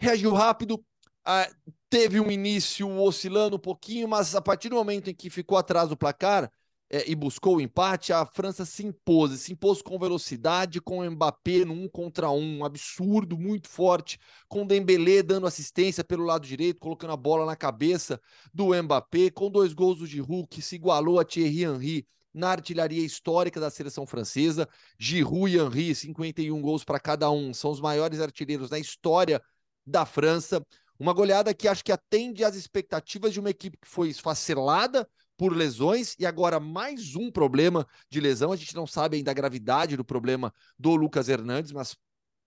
reagiu 0.00 0.32
rápido, 0.32 0.82
ah, 1.22 1.46
teve 1.90 2.18
um 2.18 2.30
início 2.30 2.88
oscilando 2.98 3.56
um 3.56 3.60
pouquinho, 3.60 4.08
mas 4.08 4.34
a 4.34 4.40
partir 4.40 4.70
do 4.70 4.76
momento 4.76 5.10
em 5.10 5.14
que 5.14 5.28
ficou 5.28 5.58
atrás 5.58 5.90
do 5.90 5.96
placar 5.98 6.50
é, 6.90 7.10
e 7.10 7.14
buscou 7.14 7.56
o 7.56 7.60
empate, 7.60 8.12
a 8.12 8.24
França 8.24 8.64
se 8.64 8.86
impôs, 8.86 9.40
se 9.40 9.52
impôs 9.52 9.82
com 9.82 9.98
velocidade, 9.98 10.80
com 10.80 11.00
o 11.00 11.10
Mbappé 11.10 11.64
no 11.64 11.74
um 11.74 11.88
contra 11.88 12.30
um, 12.30 12.58
um 12.58 12.64
absurdo, 12.64 13.36
muito 13.36 13.68
forte, 13.68 14.18
com 14.48 14.62
o 14.62 14.66
Dembélé 14.66 15.22
dando 15.22 15.46
assistência 15.46 16.02
pelo 16.02 16.24
lado 16.24 16.46
direito, 16.46 16.80
colocando 16.80 17.12
a 17.12 17.16
bola 17.16 17.44
na 17.44 17.56
cabeça 17.56 18.20
do 18.52 18.74
Mbappé, 18.74 19.30
com 19.30 19.50
dois 19.50 19.74
gols 19.74 19.98
do 19.98 20.06
Giroud, 20.06 20.48
que 20.48 20.62
se 20.62 20.76
igualou 20.76 21.20
a 21.20 21.24
Thierry 21.24 21.64
Henry 21.64 22.06
na 22.32 22.50
artilharia 22.50 23.04
histórica 23.04 23.60
da 23.60 23.70
seleção 23.70 24.06
francesa. 24.06 24.68
Giroud 24.98 25.54
e 25.54 25.58
Henry, 25.58 25.94
51 25.94 26.60
gols 26.62 26.84
para 26.84 27.00
cada 27.00 27.30
um, 27.30 27.52
são 27.52 27.70
os 27.70 27.80
maiores 27.80 28.20
artilheiros 28.20 28.70
na 28.70 28.78
história 28.78 29.42
da 29.84 30.06
França. 30.06 30.64
Uma 30.98 31.12
goleada 31.12 31.52
que 31.52 31.68
acho 31.68 31.84
que 31.84 31.92
atende 31.92 32.44
às 32.44 32.56
expectativas 32.56 33.32
de 33.32 33.40
uma 33.40 33.50
equipe 33.50 33.76
que 33.76 33.88
foi 33.88 34.08
esfacelada 34.08 35.08
por 35.38 35.56
lesões 35.56 36.16
e 36.18 36.26
agora 36.26 36.58
mais 36.58 37.14
um 37.14 37.30
problema 37.30 37.86
de 38.10 38.20
lesão. 38.20 38.50
A 38.50 38.56
gente 38.56 38.74
não 38.74 38.86
sabe 38.86 39.16
ainda 39.16 39.30
a 39.30 39.34
gravidade 39.34 39.96
do 39.96 40.04
problema 40.04 40.52
do 40.76 40.96
Lucas 40.96 41.28
Hernandes, 41.28 41.70
mas 41.70 41.96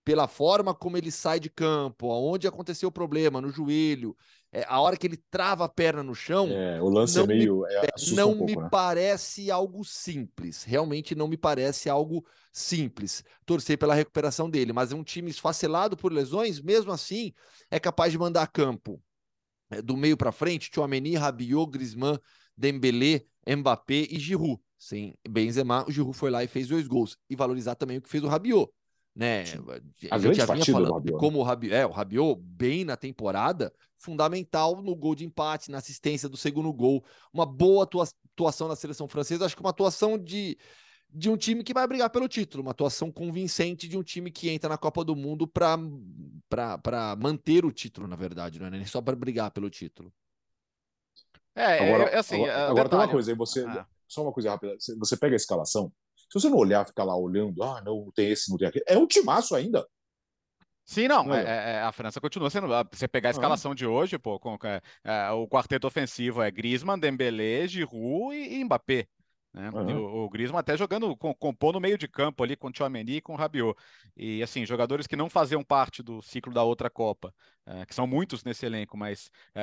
pela 0.04 0.28
forma 0.28 0.74
como 0.74 0.96
ele 0.98 1.10
sai 1.10 1.40
de 1.40 1.48
campo, 1.48 2.10
aonde 2.10 2.46
aconteceu 2.46 2.90
o 2.90 2.92
problema, 2.92 3.40
no 3.40 3.50
joelho, 3.50 4.14
é, 4.52 4.64
a 4.68 4.78
hora 4.78 4.96
que 4.96 5.06
ele 5.06 5.16
trava 5.30 5.64
a 5.64 5.68
perna 5.68 6.02
no 6.02 6.14
chão. 6.14 6.48
É, 6.50 6.82
o 6.82 6.88
lance 6.90 7.18
é 7.18 7.26
meio. 7.26 7.60
Me, 7.62 7.74
é, 7.74 7.90
não 8.14 8.32
um 8.32 8.38
pouco, 8.38 8.52
me 8.52 8.56
né? 8.56 8.68
parece 8.70 9.50
algo 9.50 9.82
simples. 9.84 10.62
Realmente 10.62 11.14
não 11.14 11.28
me 11.28 11.38
parece 11.38 11.88
algo 11.88 12.26
simples. 12.52 13.24
Torcer 13.46 13.78
pela 13.78 13.94
recuperação 13.94 14.50
dele. 14.50 14.72
Mas 14.72 14.92
é 14.92 14.94
um 14.94 15.04
time 15.04 15.30
esfacelado 15.30 15.96
por 15.96 16.12
lesões, 16.12 16.60
mesmo 16.60 16.92
assim, 16.92 17.32
é 17.70 17.80
capaz 17.80 18.12
de 18.12 18.18
mandar 18.18 18.46
campo 18.48 19.00
é, 19.70 19.80
do 19.80 19.96
meio 19.96 20.16
para 20.16 20.32
frente: 20.32 20.70
Chouameni, 20.72 21.14
Rabiot, 21.14 21.70
Griezmann, 21.70 22.18
Dembélé, 22.56 23.24
Mbappé 23.46 24.06
e 24.10 24.18
Giroud. 24.18 24.60
Sem 24.78 25.14
Benzema, 25.28 25.84
o 25.86 25.92
Giroud 25.92 26.16
foi 26.16 26.30
lá 26.30 26.42
e 26.42 26.48
fez 26.48 26.68
dois 26.68 26.86
gols. 26.86 27.16
E 27.30 27.36
valorizar 27.36 27.74
também 27.74 27.98
o 27.98 28.02
que 28.02 28.08
fez 28.08 28.22
o 28.22 28.28
Rabiot 28.28 28.70
né? 29.14 29.44
A, 30.10 30.16
a 30.16 30.18
gente 30.18 30.36
já 30.36 30.46
vinha 30.46 30.64
falando 30.64 30.94
Rabiot, 30.94 31.18
como 31.18 31.38
o 31.38 31.42
Rabiot, 31.42 31.74
é, 31.74 31.86
o 31.86 31.90
Rabiot 31.90 32.40
bem 32.40 32.84
na 32.84 32.96
temporada, 32.96 33.72
fundamental 33.98 34.82
no 34.82 34.96
gol 34.96 35.14
de 35.14 35.24
empate, 35.24 35.70
na 35.70 35.78
assistência 35.78 36.28
do 36.28 36.36
segundo 36.36 36.72
gol, 36.72 37.04
uma 37.32 37.44
boa 37.44 37.84
atuação 37.84 38.68
na 38.68 38.76
seleção 38.76 39.06
francesa, 39.06 39.44
acho 39.44 39.54
que 39.54 39.62
uma 39.62 39.70
atuação 39.70 40.18
de, 40.18 40.56
de 41.10 41.28
um 41.28 41.36
time 41.36 41.62
que 41.62 41.74
vai 41.74 41.86
brigar 41.86 42.08
pelo 42.08 42.26
título, 42.26 42.62
uma 42.62 42.70
atuação 42.70 43.12
convincente 43.12 43.86
de 43.86 43.98
um 43.98 44.02
time 44.02 44.30
que 44.30 44.48
entra 44.48 44.70
na 44.70 44.78
Copa 44.78 45.04
do 45.04 45.14
Mundo 45.14 45.46
para 45.46 45.76
manter 47.18 47.66
o 47.66 47.72
título, 47.72 48.08
na 48.08 48.16
verdade, 48.16 48.58
não 48.58 48.66
é 48.66 48.70
nem 48.70 48.86
só 48.86 49.00
para 49.02 49.14
brigar 49.14 49.50
pelo 49.50 49.68
título. 49.68 50.12
É, 51.54 51.88
agora, 51.88 52.10
é, 52.10 52.14
é 52.14 52.18
assim, 52.18 52.42
agora, 52.44 52.70
agora 52.70 52.88
tem 52.88 52.98
uma 52.98 53.08
coisa 53.08 53.30
aí, 53.30 53.36
você, 53.36 53.64
ah. 53.66 53.86
só 54.08 54.22
uma 54.22 54.32
coisa 54.32 54.50
rápida, 54.50 54.74
você 54.98 55.16
pega 55.16 55.34
a 55.34 55.36
escalação, 55.36 55.92
se 56.32 56.40
você 56.40 56.48
não 56.48 56.56
olhar, 56.56 56.86
ficar 56.86 57.04
lá 57.04 57.14
olhando, 57.14 57.62
ah, 57.62 57.82
não, 57.84 58.10
tem 58.14 58.30
esse, 58.30 58.50
não 58.50 58.56
tem 58.56 58.66
aquele. 58.66 58.84
É 58.88 58.96
um 58.96 59.06
timaço 59.06 59.54
ainda. 59.54 59.86
Sim, 60.84 61.06
não. 61.06 61.24
não 61.24 61.34
é, 61.34 61.42
é, 61.42 61.72
é 61.74 61.82
a 61.82 61.92
França 61.92 62.20
continua 62.20 62.48
sendo. 62.48 62.68
Você 62.90 63.06
pegar 63.06 63.28
a 63.28 63.32
escalação 63.32 63.74
de 63.74 63.86
hoje, 63.86 64.18
pô, 64.18 64.40
com, 64.40 64.56
é, 64.64 64.80
é, 65.04 65.30
o 65.30 65.46
quarteto 65.46 65.86
ofensivo 65.86 66.42
é 66.42 66.50
Griezmann, 66.50 66.98
Dembélé, 66.98 67.68
Giroud 67.68 68.34
e, 68.34 68.60
e 68.60 68.64
Mbappé. 68.64 69.06
Né? 69.52 69.70
Uhum. 69.70 69.98
O, 69.98 70.24
o 70.24 70.30
Griezmann 70.30 70.60
até 70.60 70.76
jogando, 70.76 71.14
com, 71.16 71.34
compor 71.34 71.74
no 71.74 71.80
meio 71.80 71.98
de 71.98 72.08
campo 72.08 72.42
ali 72.42 72.56
com 72.56 72.68
o 72.68 72.72
Tchouameni 72.72 73.16
e 73.16 73.20
com 73.20 73.34
o 73.34 73.36
Rabiot. 73.36 73.78
E 74.16 74.42
assim, 74.42 74.64
jogadores 74.64 75.06
que 75.06 75.14
não 75.14 75.28
faziam 75.28 75.62
parte 75.62 76.02
do 76.02 76.22
ciclo 76.22 76.52
da 76.52 76.62
outra 76.62 76.88
Copa, 76.88 77.34
é, 77.66 77.84
que 77.84 77.94
são 77.94 78.06
muitos 78.06 78.42
nesse 78.44 78.64
elenco, 78.64 78.96
mas 78.96 79.30
é, 79.54 79.62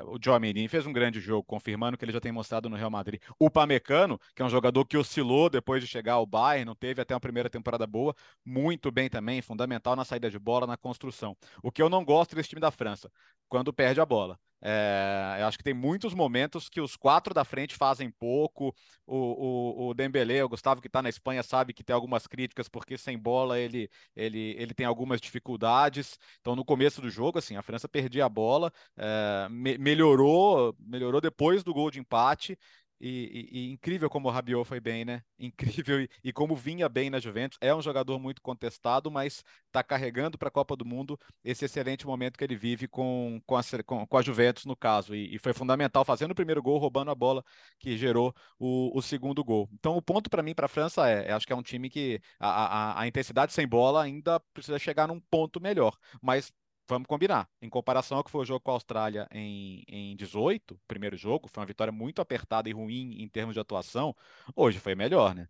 é, 0.00 0.04
o 0.04 0.18
Tchouameni 0.18 0.68
fez 0.68 0.86
um 0.86 0.92
grande 0.92 1.20
jogo, 1.20 1.42
confirmando 1.42 1.98
que 1.98 2.04
ele 2.04 2.12
já 2.12 2.20
tem 2.20 2.30
mostrado 2.30 2.68
no 2.68 2.76
Real 2.76 2.90
Madrid. 2.90 3.20
O 3.38 3.50
Pamecano, 3.50 4.18
que 4.34 4.42
é 4.42 4.44
um 4.44 4.50
jogador 4.50 4.84
que 4.84 4.96
oscilou 4.96 5.50
depois 5.50 5.82
de 5.82 5.88
chegar 5.88 6.14
ao 6.14 6.26
Bayern, 6.26 6.64
não 6.64 6.74
teve 6.74 7.02
até 7.02 7.12
uma 7.12 7.20
primeira 7.20 7.50
temporada 7.50 7.86
boa, 7.86 8.14
muito 8.44 8.92
bem 8.92 9.08
também, 9.08 9.42
fundamental 9.42 9.96
na 9.96 10.04
saída 10.04 10.30
de 10.30 10.38
bola, 10.38 10.66
na 10.66 10.76
construção. 10.76 11.36
O 11.62 11.72
que 11.72 11.82
eu 11.82 11.88
não 11.88 12.04
gosto 12.04 12.36
desse 12.36 12.50
time 12.50 12.60
da 12.60 12.70
França, 12.70 13.10
quando 13.48 13.72
perde 13.72 14.00
a 14.00 14.06
bola. 14.06 14.38
É, 14.62 15.38
eu 15.40 15.46
acho 15.46 15.56
que 15.56 15.64
tem 15.64 15.72
muitos 15.72 16.12
momentos 16.12 16.68
que 16.68 16.80
os 16.80 16.96
quatro 16.96 17.32
da 17.32 17.44
frente 17.44 17.74
fazem 17.74 18.10
pouco. 18.10 18.74
O, 19.06 19.86
o, 19.86 19.88
o 19.88 19.94
Dembélé, 19.94 20.44
o 20.44 20.48
Gustavo 20.48 20.80
que 20.80 20.86
está 20.86 21.02
na 21.02 21.08
Espanha, 21.08 21.42
sabe 21.42 21.72
que 21.72 21.82
tem 21.82 21.94
algumas 21.94 22.26
críticas 22.26 22.68
porque 22.68 22.96
sem 22.98 23.18
bola 23.18 23.58
ele, 23.58 23.90
ele, 24.14 24.54
ele 24.58 24.74
tem 24.74 24.86
algumas 24.86 25.20
dificuldades. 25.20 26.18
Então, 26.40 26.54
no 26.54 26.64
começo 26.64 27.00
do 27.00 27.10
jogo, 27.10 27.38
assim, 27.38 27.56
a 27.56 27.62
França 27.62 27.88
perdia 27.88 28.24
a 28.26 28.28
bola, 28.28 28.72
é, 28.96 29.48
me, 29.50 29.78
melhorou, 29.78 30.74
melhorou 30.78 31.20
depois 31.20 31.62
do 31.64 31.72
gol 31.74 31.90
de 31.90 31.98
empate. 32.00 32.58
E, 33.00 33.48
e, 33.50 33.72
incrível 33.72 34.10
como 34.10 34.28
o 34.28 34.30
Rabiot 34.30 34.68
foi 34.68 34.78
bem, 34.78 35.04
né? 35.04 35.22
Incrível 35.38 36.02
e, 36.02 36.10
e, 36.22 36.32
como 36.32 36.54
vinha 36.54 36.88
bem 36.88 37.08
na 37.08 37.18
Juventus. 37.18 37.58
É 37.60 37.74
um 37.74 37.80
jogador 37.80 38.18
muito 38.18 38.42
contestado, 38.42 39.10
mas 39.10 39.42
está 39.66 39.82
carregando 39.82 40.36
para 40.36 40.48
a 40.48 40.50
Copa 40.50 40.76
do 40.76 40.84
Mundo 40.84 41.18
esse 41.42 41.64
excelente 41.64 42.06
momento 42.06 42.36
que 42.36 42.44
ele 42.44 42.56
vive 42.56 42.86
com, 42.86 43.40
com, 43.46 43.56
a, 43.56 43.62
com, 43.86 44.06
com 44.06 44.16
a 44.18 44.22
Juventus, 44.22 44.66
no 44.66 44.76
caso. 44.76 45.14
E, 45.14 45.38
foi 45.38 45.54
fundamental, 45.54 46.04
fazendo 46.04 46.32
o 46.32 46.34
primeiro 46.34 46.62
gol, 46.62 46.78
roubando 46.78 47.10
a 47.10 47.14
bola 47.14 47.42
que 47.78 47.96
gerou 47.96 48.34
o, 48.58 48.96
o 48.96 49.00
segundo 49.00 49.42
gol. 49.42 49.68
Então, 49.72 49.96
o 49.96 50.02
ponto 50.02 50.28
para 50.28 50.42
mim, 50.42 50.54
para 50.54 50.66
a 50.66 50.68
França, 50.68 51.08
é: 51.08 51.32
acho 51.32 51.46
que 51.46 51.52
é 51.52 51.56
um 51.56 51.62
time 51.62 51.88
que 51.88 52.20
a, 52.38 52.98
a, 52.98 53.00
a 53.02 53.06
intensidade 53.08 53.52
sem 53.52 53.66
bola 53.66 54.02
ainda 54.02 54.38
precisa 54.52 54.78
chegar 54.78 55.08
num 55.08 55.20
ponto 55.20 55.60
melhor. 55.60 55.96
Mas 56.20 56.52
vamos 56.90 57.06
combinar. 57.06 57.48
Em 57.62 57.70
comparação 57.70 58.18
ao 58.18 58.24
que 58.24 58.30
foi 58.30 58.42
o 58.42 58.44
jogo 58.44 58.60
com 58.60 58.70
a 58.70 58.74
Austrália 58.74 59.26
em, 59.32 59.82
em 59.88 60.16
18, 60.16 60.78
primeiro 60.86 61.16
jogo, 61.16 61.48
foi 61.48 61.60
uma 61.60 61.66
vitória 61.66 61.92
muito 61.92 62.20
apertada 62.20 62.68
e 62.68 62.72
ruim 62.72 63.22
em 63.22 63.28
termos 63.28 63.54
de 63.54 63.60
atuação. 63.60 64.14
Hoje 64.54 64.78
foi 64.78 64.94
melhor, 64.94 65.34
né? 65.34 65.48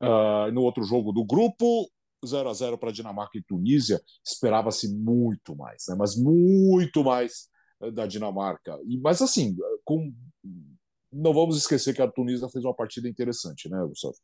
Uh, 0.00 0.52
no 0.52 0.62
outro 0.62 0.84
jogo 0.84 1.10
do 1.10 1.24
grupo, 1.24 1.90
0 2.24 2.50
a 2.50 2.52
0 2.52 2.78
para 2.78 2.92
Dinamarca 2.92 3.38
e 3.38 3.42
Tunísia, 3.42 4.00
esperava-se 4.24 4.94
muito 4.94 5.56
mais, 5.56 5.84
né? 5.88 5.94
mas 5.98 6.14
muito 6.16 7.02
mais 7.02 7.48
eh, 7.80 7.90
da 7.90 8.06
Dinamarca. 8.06 8.78
E, 8.86 8.98
mas 8.98 9.22
assim, 9.22 9.56
com... 9.84 10.12
não 11.10 11.32
vamos 11.32 11.56
esquecer 11.56 11.94
que 11.94 12.02
a 12.02 12.10
Tunísia 12.10 12.48
fez 12.50 12.64
uma 12.64 12.74
partida 12.74 13.08
interessante, 13.08 13.70
né, 13.70 13.82
Gustavo? 13.86 14.16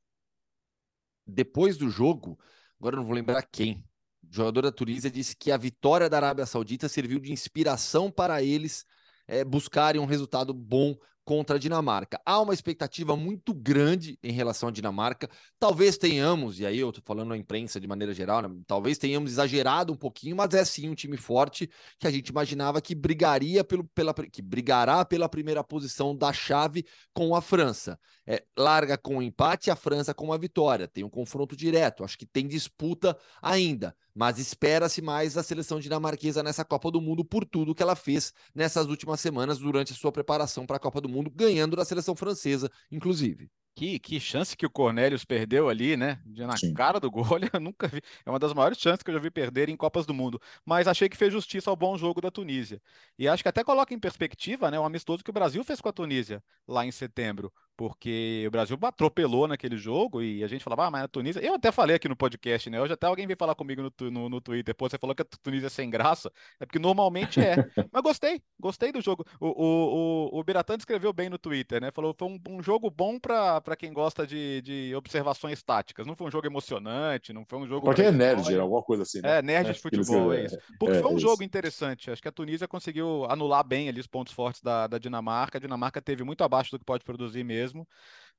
Depois 1.26 1.78
do 1.78 1.88
jogo, 1.88 2.38
agora 2.78 2.96
não 2.96 3.04
vou 3.04 3.14
lembrar 3.14 3.42
quem, 3.42 3.82
jogador 4.30 4.62
da 4.62 4.72
Tunísia 4.72 5.10
disse 5.10 5.36
que 5.36 5.50
a 5.50 5.56
vitória 5.56 6.08
da 6.08 6.16
Arábia 6.16 6.46
Saudita 6.46 6.88
serviu 6.88 7.18
de 7.18 7.32
inspiração 7.32 8.10
para 8.10 8.42
eles 8.42 8.84
é, 9.26 9.44
buscarem 9.44 10.00
um 10.00 10.06
resultado 10.06 10.52
bom 10.52 10.96
contra 11.24 11.56
a 11.56 11.58
Dinamarca. 11.58 12.20
Há 12.26 12.40
uma 12.40 12.52
expectativa 12.52 13.16
muito 13.16 13.54
grande 13.54 14.18
em 14.22 14.32
relação 14.32 14.68
à 14.68 14.72
Dinamarca. 14.72 15.28
Talvez 15.58 15.96
tenhamos, 15.96 16.58
e 16.58 16.66
aí 16.66 16.78
eu 16.78 16.88
estou 16.88 17.02
falando 17.06 17.28
na 17.28 17.36
imprensa 17.36 17.80
de 17.80 17.86
maneira 17.86 18.12
geral, 18.12 18.42
né? 18.42 18.48
talvez 18.66 18.98
tenhamos 18.98 19.32
exagerado 19.32 19.92
um 19.92 19.96
pouquinho, 19.96 20.36
mas 20.36 20.52
é 20.54 20.64
sim 20.64 20.88
um 20.88 20.94
time 20.94 21.16
forte 21.16 21.70
que 21.98 22.06
a 22.06 22.10
gente 22.10 22.28
imaginava 22.28 22.80
que 22.80 22.94
brigaria 22.94 23.62
pelo, 23.62 23.84
pela, 23.84 24.12
que 24.12 24.42
brigará 24.42 25.04
pela 25.04 25.28
primeira 25.28 25.62
posição 25.62 26.16
da 26.16 26.32
chave 26.32 26.84
com 27.14 27.34
a 27.34 27.40
França. 27.40 27.98
É, 28.26 28.44
larga 28.56 28.98
com 28.98 29.18
o 29.18 29.22
empate, 29.22 29.70
a 29.70 29.76
França 29.76 30.12
com 30.12 30.32
a 30.32 30.38
vitória. 30.38 30.88
Tem 30.88 31.04
um 31.04 31.10
confronto 31.10 31.56
direto. 31.56 32.04
Acho 32.04 32.18
que 32.18 32.26
tem 32.26 32.46
disputa 32.46 33.16
ainda. 33.40 33.94
Mas 34.14 34.38
espera-se 34.38 35.00
mais 35.00 35.34
da 35.34 35.42
seleção 35.42 35.80
dinamarquesa 35.80 36.42
nessa 36.42 36.64
Copa 36.64 36.90
do 36.90 37.00
Mundo 37.00 37.24
por 37.24 37.44
tudo 37.44 37.74
que 37.74 37.82
ela 37.82 37.96
fez 37.96 38.32
nessas 38.54 38.86
últimas 38.86 39.20
semanas 39.20 39.58
durante 39.58 39.92
a 39.92 39.96
sua 39.96 40.12
preparação 40.12 40.66
para 40.66 40.76
a 40.76 40.80
Copa 40.80 41.00
do 41.00 41.08
Mundo, 41.08 41.30
ganhando 41.30 41.76
da 41.76 41.84
seleção 41.84 42.14
francesa, 42.14 42.70
inclusive. 42.90 43.50
Que, 43.74 43.98
que 43.98 44.20
chance 44.20 44.54
que 44.54 44.66
o 44.66 44.70
Cornelius 44.70 45.24
perdeu 45.24 45.70
ali, 45.70 45.96
né? 45.96 46.20
Na 46.26 46.58
Sim. 46.58 46.74
cara 46.74 47.00
do 47.00 47.10
gol, 47.10 47.24
eu 47.54 47.58
nunca 47.58 47.88
vi. 47.88 48.02
É 48.24 48.28
uma 48.28 48.38
das 48.38 48.52
maiores 48.52 48.78
chances 48.78 49.02
que 49.02 49.10
eu 49.10 49.14
já 49.14 49.20
vi 49.20 49.30
perder 49.30 49.70
em 49.70 49.76
Copas 49.76 50.04
do 50.04 50.12
Mundo. 50.12 50.38
Mas 50.64 50.86
achei 50.86 51.08
que 51.08 51.16
fez 51.16 51.32
justiça 51.32 51.70
ao 51.70 51.76
bom 51.76 51.96
jogo 51.96 52.20
da 52.20 52.30
Tunísia. 52.30 52.82
E 53.18 53.26
acho 53.26 53.42
que 53.42 53.48
até 53.48 53.64
coloca 53.64 53.94
em 53.94 53.98
perspectiva, 53.98 54.70
né? 54.70 54.78
O 54.78 54.84
amistoso 54.84 55.24
que 55.24 55.30
o 55.30 55.32
Brasil 55.32 55.64
fez 55.64 55.80
com 55.80 55.88
a 55.88 55.92
Tunísia 55.92 56.44
lá 56.68 56.84
em 56.84 56.92
setembro 56.92 57.50
porque 57.82 58.44
o 58.46 58.50
Brasil 58.52 58.78
atropelou 58.80 59.48
naquele 59.48 59.76
jogo 59.76 60.22
e 60.22 60.44
a 60.44 60.46
gente 60.46 60.62
falava, 60.62 60.86
ah, 60.86 60.90
mas 60.92 61.02
a 61.02 61.08
Tunísia. 61.08 61.40
Eu 61.40 61.54
até 61.54 61.72
falei 61.72 61.96
aqui 61.96 62.08
no 62.08 62.14
podcast, 62.14 62.70
né? 62.70 62.80
Hoje 62.80 62.92
até 62.92 63.08
alguém 63.08 63.26
veio 63.26 63.36
falar 63.36 63.56
comigo 63.56 63.82
no, 63.82 64.08
no, 64.08 64.28
no 64.28 64.40
Twitter, 64.40 64.72
pô, 64.72 64.88
você 64.88 64.96
falou 64.96 65.16
que 65.16 65.22
a 65.22 65.26
Tunísia 65.42 65.66
é 65.66 65.68
sem 65.68 65.90
graça, 65.90 66.30
é 66.60 66.64
porque 66.64 66.78
normalmente 66.78 67.40
é. 67.40 67.56
mas 67.90 68.02
gostei, 68.04 68.40
gostei 68.60 68.92
do 68.92 69.00
jogo. 69.00 69.24
O, 69.40 69.48
o, 69.48 70.28
o, 70.36 70.38
o 70.38 70.44
Biratan 70.44 70.76
escreveu 70.76 71.12
bem 71.12 71.28
no 71.28 71.38
Twitter, 71.38 71.80
né? 71.80 71.90
Falou 71.90 72.14
foi 72.16 72.28
um, 72.28 72.40
um 72.50 72.62
jogo 72.62 72.88
bom 72.88 73.18
para 73.18 73.74
quem 73.76 73.92
gosta 73.92 74.24
de, 74.24 74.62
de 74.62 74.94
observações 74.94 75.60
táticas. 75.60 76.06
Não 76.06 76.14
foi 76.14 76.28
um 76.28 76.30
jogo 76.30 76.46
emocionante, 76.46 77.32
não 77.32 77.44
foi 77.44 77.58
um 77.58 77.66
jogo. 77.66 77.84
Porque 77.84 78.02
é 78.02 78.12
nerd, 78.12 78.56
alguma 78.60 78.82
coisa 78.84 79.02
assim. 79.02 79.20
Né? 79.20 79.38
É, 79.38 79.42
nerd 79.42 79.70
é, 79.70 79.72
de 79.72 79.80
futebol, 79.80 80.32
é 80.32 80.44
isso. 80.44 80.58
Porque 80.78 80.98
é, 80.98 81.00
foi 81.00 81.10
um 81.10 81.16
é 81.16 81.20
jogo 81.20 81.42
interessante. 81.42 82.12
Acho 82.12 82.22
que 82.22 82.28
a 82.28 82.32
Tunísia 82.32 82.68
conseguiu 82.68 83.26
anular 83.28 83.64
bem 83.66 83.88
ali 83.88 83.98
os 83.98 84.06
pontos 84.06 84.32
fortes 84.32 84.62
da, 84.62 84.86
da 84.86 84.98
Dinamarca. 84.98 85.58
A 85.58 85.60
Dinamarca 85.60 86.00
teve 86.00 86.22
muito 86.22 86.44
abaixo 86.44 86.70
do 86.70 86.78
que 86.78 86.84
pode 86.84 87.02
produzir 87.02 87.42
mesmo 87.42 87.71
mesmo. 87.72 87.88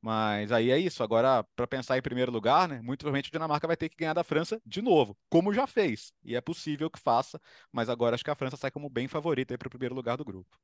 Mas 0.01 0.51
aí 0.51 0.69
é 0.69 0.77
isso. 0.77 1.01
Agora, 1.01 1.43
para 1.55 1.65
pensar 1.65 1.97
em 1.97 2.01
primeiro 2.01 2.31
lugar, 2.31 2.67
né? 2.67 2.81
Muito 2.81 2.99
provavelmente 2.99 3.29
a 3.29 3.31
Dinamarca 3.31 3.67
vai 3.67 3.77
ter 3.77 3.89
que 3.89 3.95
ganhar 3.95 4.13
da 4.13 4.23
França 4.23 4.61
de 4.65 4.81
novo, 4.81 5.17
como 5.29 5.53
já 5.53 5.65
fez. 5.65 6.11
E 6.23 6.35
é 6.35 6.41
possível 6.41 6.89
que 6.89 6.99
faça, 6.99 7.39
mas 7.71 7.89
agora 7.89 8.15
acho 8.15 8.23
que 8.23 8.31
a 8.31 8.35
França 8.35 8.57
sai 8.57 8.69
como 8.71 8.89
bem 8.89 9.07
favorita 9.07 9.57
para 9.57 9.67
o 9.67 9.71
primeiro 9.71 9.95
lugar 9.95 10.17
do 10.17 10.25
grupo. 10.25 10.57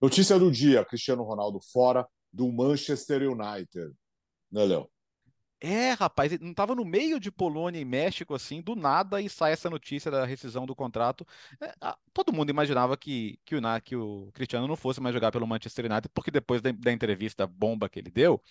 Notícia 0.00 0.38
do 0.38 0.50
dia: 0.50 0.84
Cristiano 0.84 1.22
Ronaldo 1.22 1.60
fora 1.72 2.06
do 2.32 2.50
Manchester 2.50 3.22
United. 3.22 3.94
Né, 4.50 4.64
Léo? 4.64 4.90
É, 5.66 5.92
rapaz, 5.92 6.38
não 6.40 6.50
estava 6.50 6.74
no 6.74 6.84
meio 6.84 7.18
de 7.18 7.30
Polônia 7.30 7.80
e 7.80 7.86
México, 7.86 8.34
assim, 8.34 8.60
do 8.60 8.76
nada, 8.76 9.18
e 9.22 9.30
sai 9.30 9.52
essa 9.52 9.70
notícia 9.70 10.10
da 10.10 10.26
rescisão 10.26 10.66
do 10.66 10.74
contrato. 10.76 11.26
É, 11.58 11.72
a, 11.80 11.96
todo 12.12 12.34
mundo 12.34 12.50
imaginava 12.50 12.98
que, 12.98 13.40
que, 13.46 13.56
o, 13.56 13.60
que 13.82 13.96
o 13.96 14.30
Cristiano 14.34 14.68
não 14.68 14.76
fosse 14.76 15.00
mais 15.00 15.14
jogar 15.14 15.32
pelo 15.32 15.46
Manchester 15.46 15.86
United, 15.86 16.10
porque 16.12 16.30
depois 16.30 16.60
da, 16.60 16.70
da 16.70 16.92
entrevista 16.92 17.46
bomba 17.46 17.88
que 17.88 17.98
ele 17.98 18.10
deu 18.10 18.42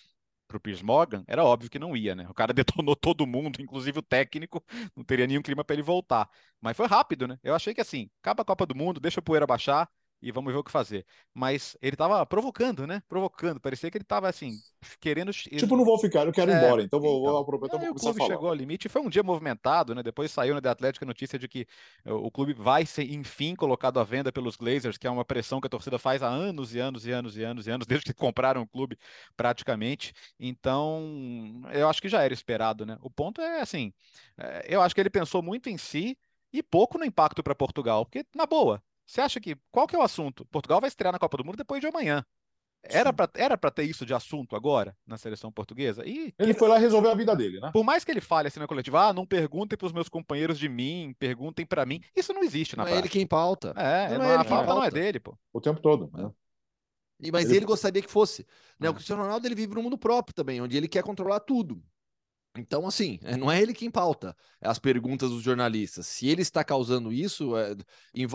para 0.48 0.56
o 0.56 0.60
Piers 0.60 0.82
Morgan, 0.82 1.24
era 1.28 1.44
óbvio 1.44 1.70
que 1.70 1.78
não 1.78 1.96
ia, 1.96 2.14
né? 2.16 2.26
O 2.28 2.34
cara 2.34 2.52
detonou 2.54 2.96
todo 2.96 3.26
mundo, 3.26 3.62
inclusive 3.62 4.00
o 4.00 4.02
técnico, 4.02 4.64
não 4.96 5.04
teria 5.04 5.26
nenhum 5.26 5.42
clima 5.42 5.64
para 5.64 5.74
ele 5.74 5.82
voltar. 5.82 6.28
Mas 6.60 6.76
foi 6.76 6.86
rápido, 6.88 7.28
né? 7.28 7.38
Eu 7.44 7.54
achei 7.54 7.74
que 7.74 7.80
assim, 7.80 8.10
acaba 8.22 8.42
a 8.42 8.44
Copa 8.44 8.66
do 8.66 8.74
Mundo, 8.74 8.98
deixa 9.00 9.20
a 9.20 9.22
poeira 9.22 9.46
baixar, 9.46 9.88
e 10.24 10.32
vamos 10.32 10.52
ver 10.52 10.58
o 10.58 10.64
que 10.64 10.70
fazer. 10.70 11.04
Mas 11.34 11.76
ele 11.82 11.94
tava 11.94 12.24
provocando, 12.24 12.86
né? 12.86 13.02
Provocando. 13.06 13.60
Parecia 13.60 13.90
que 13.90 13.98
ele 13.98 14.04
tava 14.04 14.26
assim, 14.26 14.56
querendo. 14.98 15.30
Tipo, 15.32 15.76
não 15.76 15.84
vou 15.84 15.98
ficar, 15.98 16.26
eu 16.26 16.32
quero 16.32 16.50
ir 16.50 16.54
é, 16.54 16.64
embora, 16.64 16.82
então 16.82 16.98
vou, 16.98 17.20
então, 17.20 17.32
vou 17.32 17.42
aproveitar 17.42 17.82
e 17.84 17.90
o 17.90 17.94
clube 17.94 18.24
chegou 18.24 18.48
ao 18.48 18.54
limite. 18.54 18.88
Foi 18.88 19.02
um 19.02 19.10
dia 19.10 19.22
movimentado, 19.22 19.94
né? 19.94 20.02
Depois 20.02 20.30
saiu 20.30 20.54
na 20.54 20.62
The 20.62 20.70
Atlético 20.70 21.04
a 21.04 21.06
notícia 21.06 21.38
de 21.38 21.46
que 21.46 21.66
o 22.06 22.30
clube 22.30 22.54
vai 22.54 22.86
ser, 22.86 23.12
enfim, 23.12 23.54
colocado 23.54 24.00
à 24.00 24.04
venda 24.04 24.32
pelos 24.32 24.56
Glazers, 24.56 24.96
que 24.96 25.06
é 25.06 25.10
uma 25.10 25.26
pressão 25.26 25.60
que 25.60 25.66
a 25.66 25.70
torcida 25.70 25.98
faz 25.98 26.22
há 26.22 26.28
anos 26.28 26.74
e 26.74 26.80
anos 26.80 27.06
e 27.06 27.12
anos 27.12 27.36
e 27.36 27.44
anos 27.44 27.66
e 27.66 27.70
anos, 27.70 27.86
desde 27.86 28.06
que 28.06 28.14
compraram 28.14 28.62
o 28.62 28.66
clube 28.66 28.98
praticamente. 29.36 30.14
Então, 30.40 31.62
eu 31.70 31.86
acho 31.88 32.00
que 32.00 32.08
já 32.08 32.22
era 32.22 32.32
esperado, 32.32 32.86
né? 32.86 32.96
O 33.02 33.10
ponto 33.10 33.42
é 33.42 33.60
assim, 33.60 33.92
é, 34.38 34.64
eu 34.68 34.80
acho 34.80 34.94
que 34.94 35.00
ele 35.02 35.10
pensou 35.10 35.42
muito 35.42 35.68
em 35.68 35.76
si 35.76 36.16
e 36.50 36.62
pouco 36.62 36.96
no 36.96 37.04
impacto 37.04 37.42
para 37.42 37.54
Portugal, 37.54 38.06
porque, 38.06 38.24
na 38.34 38.46
boa, 38.46 38.82
você 39.06 39.20
acha 39.20 39.40
que. 39.40 39.56
Qual 39.70 39.86
que 39.86 39.94
é 39.94 39.98
o 39.98 40.02
assunto? 40.02 40.44
Portugal 40.46 40.80
vai 40.80 40.88
estrear 40.88 41.12
na 41.12 41.18
Copa 41.18 41.36
do 41.36 41.44
Mundo 41.44 41.56
depois 41.56 41.80
de 41.80 41.86
amanhã. 41.86 42.24
Era 42.86 43.12
para 43.12 43.30
era 43.34 43.56
ter 43.56 43.84
isso 43.84 44.04
de 44.04 44.12
assunto 44.12 44.54
agora 44.54 44.94
na 45.06 45.16
seleção 45.16 45.50
portuguesa? 45.50 46.06
E 46.06 46.34
ele 46.38 46.52
foi 46.52 46.68
lá 46.68 46.76
resolver 46.76 47.08
a 47.08 47.14
vida 47.14 47.34
dele, 47.34 47.58
né? 47.58 47.70
Por 47.72 47.82
mais 47.82 48.04
que 48.04 48.10
ele 48.10 48.20
fale 48.20 48.48
assim 48.48 48.60
na 48.60 48.66
coletiva, 48.66 49.08
ah, 49.08 49.12
não 49.12 49.24
perguntem 49.24 49.76
para 49.76 49.86
os 49.86 49.92
meus 49.92 50.08
companheiros 50.08 50.58
de 50.58 50.68
mim, 50.68 51.14
perguntem 51.18 51.64
para 51.64 51.86
mim. 51.86 52.02
Isso 52.14 52.32
não 52.34 52.42
existe 52.42 52.76
na 52.76 52.82
não 52.82 52.90
prática. 52.90 52.98
é 52.98 53.00
ele 53.00 53.08
quem 53.08 53.26
pauta. 53.26 53.72
É, 53.76 54.10
não, 54.10 54.18
não 54.18 54.24
é 54.24 54.34
ele 54.34 54.42
a 54.42 54.44
pauta 54.44 54.66
pauta. 54.66 54.74
não 54.74 54.84
é 54.84 54.90
dele, 54.90 55.18
pô. 55.18 55.36
O 55.52 55.60
tempo 55.60 55.80
todo. 55.80 56.10
Né? 56.12 56.30
E, 57.20 57.32
mas 57.32 57.46
ele... 57.46 57.58
ele 57.58 57.66
gostaria 57.66 58.02
que 58.02 58.10
fosse. 58.10 58.46
Né? 58.78 58.88
O 58.88 58.92
é. 58.92 58.94
Cristiano 58.94 59.22
Ronaldo 59.22 59.46
ele 59.46 59.54
vive 59.54 59.74
no 59.74 59.82
mundo 59.82 59.96
próprio 59.96 60.34
também, 60.34 60.60
onde 60.60 60.76
ele 60.76 60.88
quer 60.88 61.02
controlar 61.02 61.40
tudo. 61.40 61.82
Então, 62.56 62.86
assim, 62.86 63.18
é, 63.24 63.36
não 63.36 63.50
é 63.50 63.60
ele 63.60 63.74
quem 63.74 63.90
pauta 63.90 64.36
é 64.60 64.68
as 64.68 64.78
perguntas 64.78 65.30
dos 65.30 65.42
jornalistas. 65.42 66.06
Se 66.06 66.28
ele 66.28 66.42
está 66.42 66.62
causando 66.62 67.12
isso, 67.12 67.56
é, 67.56 67.74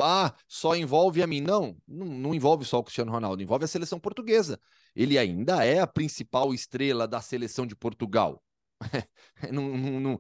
ah, 0.04 0.34
só 0.48 0.76
envolve 0.76 1.24
a 1.24 1.28
mim. 1.28 1.40
Não, 1.40 1.78
não, 1.88 2.06
não, 2.06 2.36
envolve 2.36 2.66
só 2.66 2.80
o 2.80 2.84
Cristiano 2.84 3.12
Ronaldo, 3.12 3.42
envolve 3.42 3.64
a 3.64 3.68
seleção 3.68 4.00
portuguesa. 4.00 4.60
Ele 4.94 5.18
ainda 5.18 5.64
é 5.64 5.80
a 5.80 5.88
principal 5.88 6.54
estrela 6.54 7.08
da 7.08 7.22
seleção 7.22 7.66
de 7.66 7.76
Portugal. 7.76 8.44
não, 9.52 9.78
não, 9.78 10.00
não, 10.00 10.20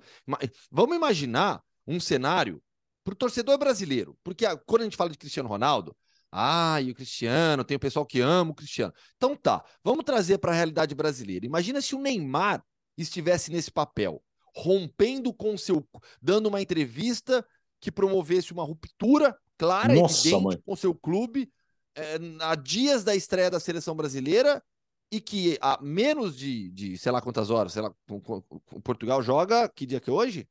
vamos 0.72 0.96
imaginar 0.96 1.62
um 1.86 2.00
cenário 2.00 2.62
para 3.04 3.14
o 3.14 3.16
torcedor 3.16 3.58
brasileiro, 3.58 4.18
porque 4.24 4.46
a, 4.46 4.56
quando 4.58 4.82
a 4.82 4.84
gente 4.86 4.98
fala 4.98 5.10
de 5.10 5.18
Cristiano 5.18 5.50
Ronaldo, 5.50 5.96
ah, 6.32 6.80
e 6.82 6.92
o 6.92 6.96
Cristiano, 6.96 7.64
tem 7.64 7.76
o 7.76 7.80
pessoal 7.80 8.06
que 8.06 8.22
ama 8.22 8.52
o 8.52 8.56
Cristiano. 8.56 8.94
Então 9.18 9.36
tá, 9.36 9.64
vamos 9.84 10.06
trazer 10.06 10.38
para 10.38 10.52
a 10.52 10.56
realidade 10.56 10.94
brasileira. 10.96 11.46
Imagina 11.46 11.82
se 11.82 11.96
o 11.96 12.00
Neymar 12.00 12.64
estivesse 13.02 13.52
nesse 13.52 13.72
papel, 13.72 14.22
rompendo 14.56 15.34
com 15.34 15.58
seu. 15.58 15.88
dando 16.22 16.48
uma 16.48 16.62
entrevista 16.62 17.46
que 17.80 17.92
promovesse 17.92 18.52
uma 18.52 18.64
ruptura 18.64 19.38
clara, 19.58 19.94
Nossa, 19.94 20.28
evidente, 20.28 20.44
mãe. 20.44 20.62
com 20.66 20.76
seu 20.76 20.94
clube, 20.94 21.52
é, 21.96 22.18
a 22.42 22.56
dias 22.56 23.04
da 23.04 23.16
estreia 23.16 23.50
da 23.50 23.60
seleção 23.60 23.96
brasileira 23.96 24.64
e 25.12 25.20
que 25.20 25.58
a 25.62 25.80
menos 25.82 26.38
de, 26.38 26.70
de 26.72 26.98
sei 26.98 27.12
lá 27.12 27.22
quantas 27.22 27.50
horas, 27.50 27.74
sei 27.74 27.82
lá, 27.82 27.94
o 28.10 28.82
Portugal 28.82 29.22
joga, 29.22 29.68
que 29.70 29.86
dia 29.86 30.00
que 30.00 30.10
é 30.10 30.14
hoje? 30.14 30.48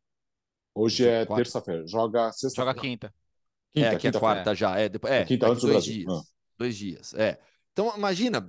Hoje 0.75 1.07
é 1.07 1.25
terça-feira, 1.27 1.87
joga 1.87 2.31
sexta 2.33 2.63
Joga 2.63 2.75
quinta. 2.75 3.15
Quinta, 3.73 3.89
é, 3.89 3.97
quinta, 3.97 4.19
quarta 4.19 4.55
já, 4.55 4.77
é, 4.79 4.89
depois, 4.89 5.13
é, 5.13 5.25
quinta 5.25 5.47
antes 5.47 5.63
do 5.63 5.69
dois 5.69 5.85
Brasil. 5.85 6.07
dias. 6.07 6.19
Ah. 6.19 6.23
Dois 6.59 6.77
dias, 6.77 7.15
é. 7.15 7.39
Então, 7.73 7.97
imagina, 7.97 8.45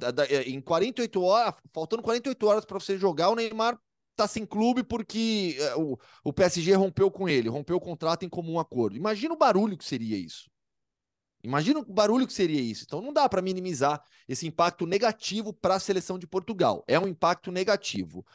em 0.47 0.59
48 0.59 1.21
horas, 1.21 1.53
faltando 1.71 2.01
48 2.01 2.47
horas 2.47 2.65
para 2.65 2.79
você 2.79 2.97
jogar, 2.97 3.29
o 3.29 3.35
Neymar 3.35 3.79
tá 4.23 4.27
sem 4.27 4.45
clube 4.45 4.83
porque 4.83 5.55
eh, 5.59 5.75
o, 5.75 5.97
o 6.23 6.33
PSG 6.33 6.73
rompeu 6.73 7.09
com 7.09 7.27
ele, 7.27 7.49
rompeu 7.49 7.77
o 7.77 7.81
contrato 7.81 8.23
em 8.23 8.29
comum 8.29 8.59
acordo. 8.59 8.95
Imagina 8.95 9.33
o 9.33 9.37
barulho 9.37 9.77
que 9.77 9.85
seria 9.85 10.17
isso. 10.17 10.49
Imagina 11.43 11.79
o 11.79 11.85
barulho 11.85 12.27
que 12.27 12.33
seria 12.33 12.61
isso. 12.61 12.83
Então 12.85 13.01
não 13.01 13.13
dá 13.13 13.27
para 13.29 13.41
minimizar 13.41 14.03
esse 14.27 14.45
impacto 14.45 14.85
negativo 14.85 15.53
para 15.53 15.75
a 15.75 15.79
seleção 15.79 16.19
de 16.19 16.27
Portugal. 16.27 16.83
É 16.87 16.99
um 16.99 17.07
impacto 17.07 17.51
negativo. 17.51 18.25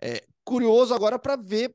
É 0.00 0.24
curioso 0.44 0.94
agora 0.94 1.18
para 1.18 1.36
ver 1.36 1.74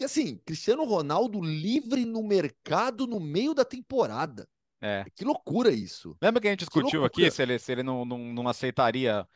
porque 0.00 0.06
assim, 0.06 0.38
Cristiano 0.46 0.82
Ronaldo 0.84 1.42
livre 1.42 2.06
no 2.06 2.22
mercado 2.22 3.06
no 3.06 3.20
meio 3.20 3.52
da 3.52 3.66
temporada. 3.66 4.48
É. 4.80 5.04
Que 5.14 5.26
loucura 5.26 5.70
isso. 5.70 6.16
Lembra 6.22 6.40
que 6.40 6.48
a 6.48 6.50
gente 6.50 6.60
discutiu 6.60 7.04
aqui 7.04 7.30
se 7.30 7.42
ele, 7.42 7.58
se 7.58 7.70
ele 7.70 7.82
não, 7.82 8.06
não, 8.06 8.18
não 8.18 8.48
aceitaria 8.48 9.10
é, 9.20 9.26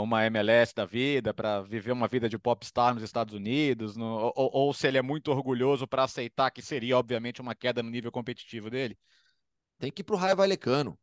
uma 0.00 0.24
MLS 0.26 0.74
da 0.74 0.84
vida, 0.84 1.34
para 1.34 1.60
viver 1.62 1.92
uma 1.92 2.08
vida 2.08 2.28
de 2.28 2.38
popstar 2.38 2.94
nos 2.94 3.02
Estados 3.02 3.34
Unidos, 3.34 3.96
no, 3.96 4.32
ou, 4.34 4.50
ou, 4.52 4.74
se 4.74 4.86
ele 4.86 4.98
é 4.98 5.02
muito 5.02 5.30
orgulhoso 5.30 5.86
para 5.86 6.04
aceitar 6.04 6.50
que 6.50 6.62
seria, 6.62 6.96
obviamente, 6.98 7.40
uma 7.40 7.54
queda 7.54 7.82
no 7.82 7.90
nível 7.90 8.10
competitivo 8.10 8.70
dele? 8.70 8.98
Tem 9.78 9.90
que 9.90 10.00
ir 10.00 10.04
pro 10.04 10.16
Raio 10.16 10.36
Valecano. 10.36 10.98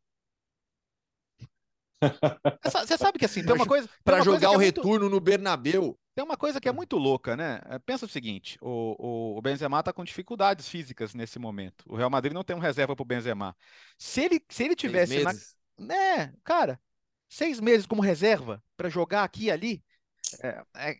Você 2.85 2.97
sabe 2.97 3.17
que 3.17 3.25
assim, 3.25 3.43
tem 3.43 3.53
uma 3.53 3.65
coisa. 3.65 3.89
Para 4.03 4.21
jogar 4.21 4.51
o 4.51 4.61
é 4.61 4.65
retorno 4.65 4.91
muito... 4.91 5.09
no 5.09 5.19
Bernabeu. 5.19 5.97
Tem 6.13 6.23
uma 6.23 6.37
coisa 6.37 6.59
que 6.59 6.67
é 6.67 6.71
muito 6.71 6.97
louca, 6.97 7.35
né? 7.35 7.59
É, 7.65 7.79
pensa 7.79 8.05
o 8.05 8.09
seguinte: 8.09 8.57
o, 8.61 8.95
o, 8.97 9.37
o 9.37 9.41
Benzema 9.41 9.79
está 9.79 9.91
com 9.93 10.03
dificuldades 10.03 10.67
físicas 10.67 11.13
nesse 11.13 11.39
momento. 11.39 11.83
O 11.87 11.95
Real 11.95 12.09
Madrid 12.09 12.33
não 12.33 12.43
tem 12.43 12.55
um 12.55 12.59
reserva 12.59 12.95
para 12.95 13.03
o 13.03 13.05
Benzema. 13.05 13.55
Se 13.97 14.21
ele, 14.21 14.41
se 14.49 14.63
ele 14.63 14.75
tivesse. 14.75 15.23
Na... 15.23 15.33
Né, 15.79 16.33
cara, 16.43 16.79
seis 17.29 17.59
meses 17.59 17.85
como 17.85 18.01
reserva 18.01 18.63
para 18.75 18.89
jogar 18.89 19.23
aqui 19.23 19.45
e 19.45 19.51
ali. 19.51 19.83
É, 20.43 20.61
é, 20.75 20.97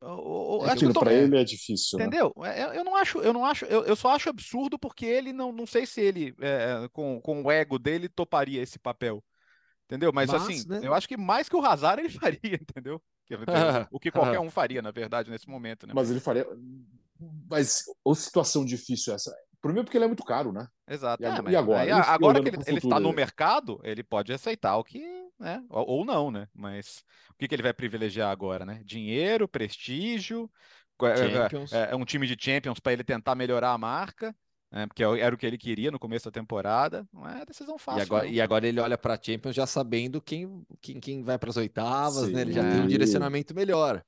eu, 0.00 0.64
eu 0.80 0.92
para 0.92 1.12
ele 1.12 1.36
é 1.36 1.44
difícil. 1.44 1.98
Né? 1.98 2.04
Entendeu? 2.04 2.32
Né? 2.36 2.62
Eu, 2.62 2.68
eu, 2.74 2.84
não 2.84 2.94
acho, 2.94 3.18
eu 3.18 3.32
não 3.32 3.44
acho, 3.44 3.64
eu, 3.64 3.84
eu 3.84 3.96
só 3.96 4.14
acho 4.14 4.28
absurdo 4.28 4.78
porque 4.78 5.04
ele 5.04 5.32
não, 5.32 5.52
não 5.52 5.66
sei 5.66 5.86
se 5.86 6.00
ele, 6.00 6.34
é, 6.40 6.88
com, 6.92 7.20
com 7.20 7.42
o 7.42 7.50
ego 7.50 7.78
dele, 7.78 8.08
toparia 8.08 8.62
esse 8.62 8.78
papel. 8.78 9.22
Entendeu? 9.86 10.12
Mas, 10.12 10.30
Mas 10.30 10.42
assim, 10.42 10.68
né? 10.68 10.80
eu 10.82 10.94
acho 10.94 11.08
que 11.08 11.16
mais 11.16 11.48
que 11.48 11.56
o 11.56 11.64
Hazard 11.64 12.00
ele 12.00 12.10
faria, 12.12 12.54
entendeu? 12.54 13.02
o 13.90 13.98
que 13.98 14.10
qualquer 14.10 14.38
um 14.40 14.50
faria, 14.50 14.80
na 14.80 14.90
verdade, 14.90 15.30
nesse 15.30 15.48
momento. 15.48 15.86
Né? 15.86 15.92
Mas 15.94 16.10
ele 16.10 16.20
faria. 16.20 16.46
Mas 17.50 17.82
a 18.06 18.14
situação 18.14 18.64
difícil 18.64 19.12
essa. 19.12 19.34
Primeiro 19.60 19.84
porque 19.84 19.98
ele 19.98 20.04
é 20.04 20.08
muito 20.08 20.24
caro, 20.24 20.52
né? 20.52 20.68
Exato. 20.88 21.22
E, 21.22 21.26
é, 21.26 21.50
e 21.50 21.56
agora? 21.56 21.80
Aí, 21.80 21.90
agora 21.90 22.40
que 22.40 22.48
ele, 22.48 22.58
ele 22.66 22.78
está 22.78 23.00
no 23.00 23.12
mercado, 23.12 23.80
ele 23.82 24.04
pode 24.04 24.32
aceitar 24.32 24.76
o 24.76 24.84
que, 24.84 25.02
né? 25.38 25.62
Ou, 25.68 25.86
ou 25.88 26.04
não, 26.04 26.30
né? 26.30 26.48
Mas 26.54 27.04
o 27.30 27.34
que, 27.38 27.48
que 27.48 27.54
ele 27.54 27.62
vai 27.62 27.72
privilegiar 27.72 28.30
agora, 28.30 28.64
né? 28.64 28.80
Dinheiro, 28.84 29.48
prestígio, 29.48 30.50
é, 31.02 31.76
é, 31.76 31.92
é, 31.92 31.96
um 31.96 32.04
time 32.04 32.26
de 32.26 32.36
Champions 32.38 32.80
para 32.80 32.92
ele 32.92 33.04
tentar 33.04 33.34
melhorar 33.34 33.72
a 33.72 33.78
marca. 33.78 34.34
É, 34.70 34.86
porque 34.86 35.02
era 35.02 35.34
o 35.34 35.38
que 35.38 35.46
ele 35.46 35.56
queria 35.56 35.90
no 35.90 35.98
começo 35.98 36.26
da 36.26 36.30
temporada. 36.30 37.06
Não 37.12 37.26
é 37.26 37.44
decisão 37.46 37.78
fácil. 37.78 38.00
E 38.00 38.02
agora, 38.02 38.26
e 38.26 38.40
agora 38.40 38.68
ele 38.68 38.80
olha 38.80 38.98
para 38.98 39.14
a 39.14 39.18
Champions 39.20 39.54
já 39.54 39.66
sabendo 39.66 40.20
quem, 40.20 40.62
quem, 40.80 41.00
quem 41.00 41.22
vai 41.22 41.38
para 41.38 41.48
as 41.48 41.56
oitavas, 41.56 42.30
né? 42.30 42.42
Ele 42.42 42.52
já 42.52 42.62
tem 42.62 42.80
um 42.82 42.86
direcionamento 42.86 43.54
melhor. 43.54 44.04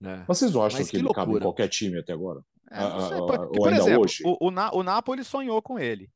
Né? 0.00 0.24
Mas 0.26 0.38
vocês 0.38 0.52
não 0.52 0.64
acham 0.64 0.78
Mas 0.78 0.90
que, 0.90 0.96
que 0.96 1.04
ele 1.04 1.12
cabe 1.12 1.34
em 1.34 1.40
qualquer 1.40 1.68
time 1.68 1.98
até 1.98 2.12
agora? 2.12 2.40
É, 2.70 3.08
sei, 3.08 3.18
porque, 3.18 3.58
por 3.58 3.72
exemplo, 3.72 4.02
hoje? 4.02 4.22
O, 4.24 4.46
o, 4.46 4.50
Na, 4.50 4.70
o 4.72 4.82
Napoli 4.82 5.24
sonhou 5.24 5.60
com 5.60 5.78
ele. 5.78 6.10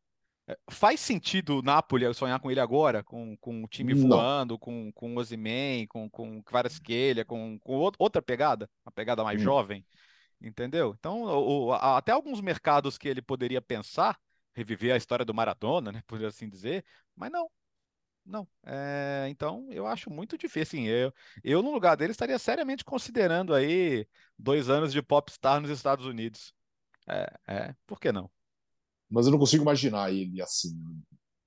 É, 0.46 0.59
faz 0.70 0.98
sentido 1.00 1.59
o 1.59 1.62
Napoli 1.62 2.12
sonhar 2.14 2.38
com 2.40 2.50
ele 2.50 2.59
agora, 2.59 3.02
com, 3.02 3.37
com 3.37 3.62
o 3.62 3.68
time 3.68 3.94
voando, 3.94 4.59
com, 4.59 4.90
com 4.92 5.14
o 5.14 5.18
Ozyman, 5.18 5.87
com, 5.87 6.11
com 6.11 6.42
Kvaratskhelia, 6.42 7.24
com, 7.24 7.59
com 7.61 7.92
outra 7.98 8.20
pegada, 8.20 8.68
uma 8.85 8.92
pegada 8.92 9.22
mais 9.22 9.40
hum. 9.40 9.44
jovem, 9.44 9.87
entendeu? 10.40 10.94
Então, 10.98 11.22
o, 11.22 11.66
o, 11.66 11.72
até 11.72 12.11
alguns 12.11 12.40
mercados 12.40 12.98
que 12.98 13.09
ele 13.09 13.22
poderia 13.22 13.62
pensar, 13.62 14.18
reviver 14.55 14.92
a 14.92 14.96
história 14.96 15.24
do 15.24 15.35
Maradona, 15.35 15.92
né, 15.92 16.02
por 16.09 16.22
assim 16.24 16.48
dizer, 16.48 16.85
mas 17.14 17.31
não, 17.31 17.48
não. 18.24 18.48
É, 18.64 19.26
então, 19.28 19.68
eu 19.70 19.87
acho 19.87 20.11
muito 20.11 20.37
difícil. 20.37 20.81
Assim, 20.81 20.87
eu, 20.88 21.12
eu, 21.42 21.62
no 21.62 21.72
lugar 21.72 21.96
dele, 21.96 22.12
estaria 22.12 22.38
seriamente 22.38 22.85
considerando 22.85 23.55
aí 23.55 24.07
dois 24.38 24.68
anos 24.68 24.92
de 24.92 25.02
popstar 25.02 25.61
nos 25.61 25.70
Estados 25.70 26.05
Unidos. 26.05 26.52
É, 27.09 27.33
é, 27.46 27.74
por 27.87 28.00
que 28.00 28.12
não? 28.12 28.31
Mas 29.12 29.27
eu 29.27 29.33
não 29.33 29.38
consigo 29.38 29.62
imaginar 29.62 30.12
ele 30.12 30.40
assim 30.40 30.75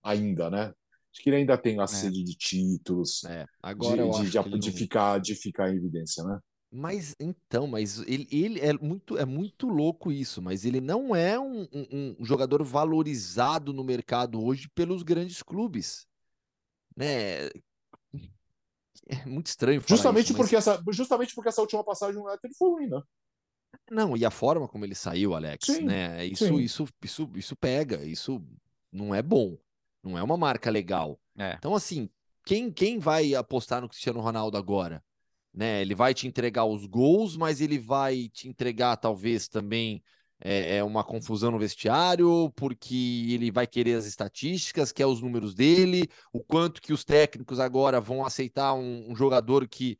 ainda, 0.03 0.49
né? 0.49 0.73
Acho 1.11 1.23
que 1.23 1.29
ele 1.29 1.37
ainda 1.37 1.57
tem 1.57 1.79
a 1.79 1.83
é. 1.83 1.87
sede 1.87 2.23
de 2.23 2.35
títulos, 2.35 3.23
é. 3.23 3.45
Agora 3.61 4.03
de, 4.03 4.29
de, 4.29 4.43
de, 4.43 4.59
de 4.59 4.71
não... 4.71 4.77
ficar, 4.77 5.19
de 5.19 5.33
ficar 5.33 5.73
em 5.73 5.77
evidência, 5.77 6.23
né? 6.23 6.39
Mas 6.71 7.15
então, 7.19 7.67
mas 7.67 7.99
ele, 7.99 8.27
ele 8.29 8.59
é 8.59 8.73
muito 8.73 9.17
é 9.17 9.23
muito 9.23 9.69
louco 9.69 10.11
isso, 10.11 10.41
mas 10.41 10.65
ele 10.65 10.81
não 10.81 11.15
é 11.15 11.39
um, 11.39 11.61
um, 11.71 12.15
um 12.19 12.25
jogador 12.25 12.61
valorizado 12.63 13.71
no 13.71 13.83
mercado 13.83 14.43
hoje 14.43 14.67
pelos 14.75 15.01
grandes 15.01 15.41
clubes, 15.41 16.05
né? 16.95 17.49
É 19.07 19.23
muito 19.25 19.47
estranho. 19.47 19.83
justamente 19.87 20.27
isso, 20.27 20.35
porque 20.35 20.55
mas... 20.55 20.67
essa 20.67 20.83
justamente 20.91 21.35
porque 21.35 21.49
essa 21.49 21.61
última 21.61 21.83
passagem 21.83 22.15
no 22.15 22.27
United 22.27 22.53
foi 22.57 22.69
ruim, 22.69 22.87
né? 22.87 23.01
Não, 23.89 24.17
e 24.17 24.25
a 24.25 24.31
forma 24.31 24.67
como 24.67 24.85
ele 24.85 24.95
saiu, 24.95 25.35
Alex, 25.35 25.65
sim, 25.65 25.81
né? 25.81 26.25
Isso, 26.25 26.47
sim. 26.47 26.57
isso, 26.57 26.85
isso, 27.03 27.29
isso 27.35 27.55
pega, 27.55 28.03
isso 28.03 28.41
não 28.91 29.13
é 29.13 29.21
bom, 29.21 29.57
não 30.03 30.17
é 30.17 30.23
uma 30.23 30.37
marca 30.37 30.71
legal. 30.71 31.19
É. 31.37 31.55
Então, 31.57 31.75
assim, 31.75 32.09
quem, 32.45 32.71
quem 32.71 32.97
vai 32.97 33.35
apostar 33.35 33.81
no 33.81 33.89
Cristiano 33.89 34.21
Ronaldo 34.21 34.57
agora? 34.57 35.03
Né? 35.53 35.81
Ele 35.81 35.95
vai 35.95 36.13
te 36.13 36.27
entregar 36.27 36.65
os 36.65 36.85
gols, 36.85 37.37
mas 37.37 37.61
ele 37.61 37.77
vai 37.77 38.27
te 38.29 38.47
entregar 38.47 38.97
talvez 38.97 39.47
também 39.47 40.03
é, 40.39 40.77
é 40.77 40.83
uma 40.83 41.03
confusão 41.03 41.51
no 41.51 41.59
vestiário, 41.59 42.51
porque 42.55 43.27
ele 43.29 43.51
vai 43.51 43.65
querer 43.65 43.95
as 43.95 44.05
estatísticas, 44.05 44.91
quer 44.91 45.05
os 45.05 45.21
números 45.21 45.53
dele, 45.53 46.09
o 46.31 46.43
quanto 46.43 46.81
que 46.81 46.91
os 46.91 47.05
técnicos 47.05 47.59
agora 47.59 48.01
vão 48.01 48.25
aceitar 48.25 48.73
um, 48.73 49.11
um 49.11 49.15
jogador 49.15 49.67
que 49.67 49.97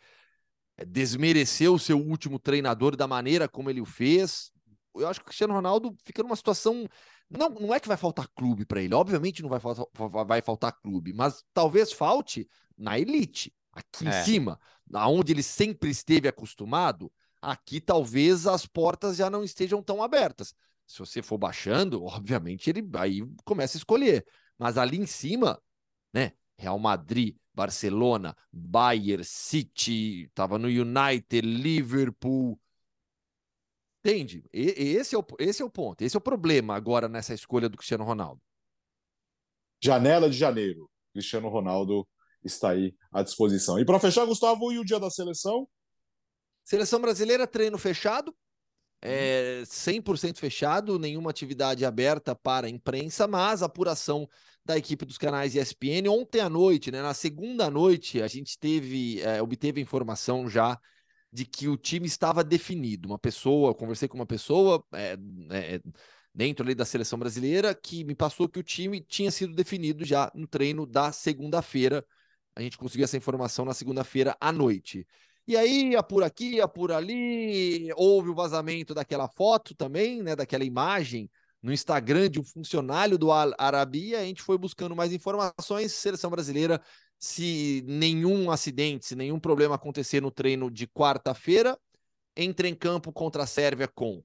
desmereceu 0.83 1.73
o 1.75 1.79
seu 1.79 1.99
último 1.99 2.39
treinador 2.39 2.95
da 2.95 3.07
maneira 3.07 3.47
como 3.47 3.69
ele 3.69 3.81
o 3.81 3.85
fez. 3.85 4.51
Eu 4.95 5.07
acho 5.07 5.19
que 5.19 5.25
o 5.25 5.27
Cristiano 5.27 5.53
Ronaldo 5.53 5.95
fica 6.03 6.23
numa 6.23 6.35
situação. 6.35 6.88
Não, 7.29 7.49
não 7.49 7.73
é 7.73 7.79
que 7.79 7.88
vai 7.88 7.97
faltar 7.97 8.27
clube 8.35 8.65
para 8.65 8.81
ele, 8.81 8.93
obviamente 8.93 9.41
não 9.41 9.49
vai 9.49 9.59
faltar, 9.59 9.85
vai 10.25 10.41
faltar 10.41 10.79
clube, 10.79 11.11
mas 11.11 11.43
talvez 11.53 11.91
falte 11.91 12.47
na 12.77 12.99
elite, 12.99 13.53
aqui 13.73 14.07
é. 14.07 14.09
em 14.09 14.23
cima, 14.23 14.59
aonde 14.93 15.33
ele 15.33 15.41
sempre 15.43 15.89
esteve 15.89 16.27
acostumado. 16.27 17.11
Aqui 17.41 17.79
talvez 17.81 18.47
as 18.47 18.65
portas 18.65 19.17
já 19.17 19.29
não 19.29 19.43
estejam 19.43 19.81
tão 19.81 20.03
abertas. 20.03 20.53
Se 20.88 20.99
você 20.99 21.21
for 21.21 21.38
baixando, 21.38 22.03
obviamente 22.03 22.69
ele 22.69 22.88
aí 22.93 23.21
começa 23.43 23.77
a 23.77 23.79
escolher. 23.79 24.25
Mas 24.57 24.77
ali 24.77 24.97
em 24.97 25.05
cima, 25.05 25.59
né? 26.13 26.31
Real 26.57 26.79
Madrid, 26.79 27.35
Barcelona, 27.55 28.35
Bayern, 28.51 29.23
City, 29.23 30.25
estava 30.25 30.59
no 30.59 30.67
United, 30.67 31.41
Liverpool. 31.41 32.59
Entende? 34.03 34.43
E, 34.53 34.69
esse, 34.97 35.15
é 35.15 35.17
o, 35.17 35.25
esse 35.39 35.61
é 35.61 35.65
o 35.65 35.69
ponto, 35.69 36.01
esse 36.03 36.15
é 36.15 36.19
o 36.19 36.21
problema 36.21 36.75
agora 36.75 37.07
nessa 37.07 37.33
escolha 37.33 37.69
do 37.69 37.77
Cristiano 37.77 38.03
Ronaldo. 38.03 38.41
Janela 39.81 40.29
de 40.29 40.37
janeiro. 40.37 40.89
Cristiano 41.13 41.47
Ronaldo 41.47 42.07
está 42.43 42.71
aí 42.71 42.93
à 43.11 43.23
disposição. 43.23 43.79
E 43.79 43.85
para 43.85 43.99
fechar, 43.99 44.25
Gustavo, 44.25 44.71
e 44.71 44.79
o 44.79 44.85
dia 44.85 44.99
da 44.99 45.09
seleção? 45.09 45.67
Seleção 46.63 46.99
brasileira, 46.99 47.47
treino 47.47 47.77
fechado, 47.77 48.35
é 49.01 49.63
100% 49.65 50.38
fechado, 50.39 50.97
nenhuma 50.97 51.29
atividade 51.29 51.86
aberta 51.86 52.36
para 52.36 52.67
a 52.67 52.69
imprensa, 52.69 53.27
mas 53.27 53.62
apuração 53.62 54.27
da 54.65 54.77
equipe 54.77 55.05
dos 55.05 55.17
canais 55.17 55.55
ESPN. 55.55 56.10
Ontem 56.10 56.41
à 56.41 56.49
noite, 56.49 56.91
né, 56.91 57.01
na 57.01 57.13
segunda 57.13 57.69
noite, 57.69 58.21
a 58.21 58.27
gente 58.27 58.58
teve, 58.58 59.21
é, 59.21 59.41
obteve 59.41 59.79
informação 59.79 60.49
já 60.49 60.79
de 61.31 61.45
que 61.45 61.67
o 61.67 61.77
time 61.77 62.08
estava 62.08 62.43
definido. 62.43 63.10
Uma 63.10 63.19
pessoa, 63.19 63.75
conversei 63.75 64.08
com 64.08 64.17
uma 64.17 64.25
pessoa 64.25 64.84
é, 64.93 65.17
é, 65.51 65.81
dentro 66.34 66.65
ali 66.65 66.73
da 66.73 66.86
seleção 66.86 67.19
brasileira 67.19 67.75
que 67.75 68.03
me 68.03 68.15
passou 68.15 68.49
que 68.49 68.60
o 68.60 68.63
time 68.63 69.01
tinha 69.01 69.29
sido 69.29 69.53
definido 69.53 70.03
já 70.03 70.31
no 70.34 70.47
treino 70.47 70.86
da 70.86 71.12
segunda-feira. 71.12 72.05
A 72.55 72.62
gente 72.62 72.77
conseguiu 72.77 73.03
essa 73.03 73.17
informação 73.17 73.65
na 73.65 73.73
segunda-feira 73.73 74.36
à 74.39 74.51
noite. 74.51 75.05
E 75.47 75.55
aí, 75.55 75.91
ia 75.91 76.01
por 76.01 76.23
aqui, 76.23 76.55
ia 76.55 76.67
por 76.67 76.91
ali, 76.91 77.91
houve 77.95 78.29
o 78.29 78.36
vazamento 78.36 78.93
daquela 78.93 79.27
foto 79.27 79.75
também, 79.75 80.23
né, 80.23 80.36
daquela 80.36 80.63
imagem 80.63 81.29
no 81.65 81.73
Instagram 81.73 82.29
de 82.29 82.39
um 82.39 82.43
funcionário 82.43 83.17
do 83.17 83.31
Al 83.31 83.51
Arabi, 83.58 84.15
a 84.15 84.23
gente 84.23 84.43
foi 84.43 84.55
buscando 84.55 84.95
mais 84.95 85.12
informações, 85.12 85.93
seleção 85.93 86.29
brasileira, 86.29 86.79
se 87.17 87.84
nenhum 87.88 88.51
acidente, 88.51 89.08
se 89.08 89.15
nenhum 89.15 89.39
problema 89.39 89.73
acontecer 89.73 90.21
no 90.21 90.29
treino 90.29 90.69
de 90.69 90.86
quarta-feira, 90.86 91.75
entra 92.38 92.67
em 92.67 92.75
campo 92.75 93.12
contra 93.12 93.43
a 93.43 93.47
Sérvia 93.47 93.88
com 93.88 94.23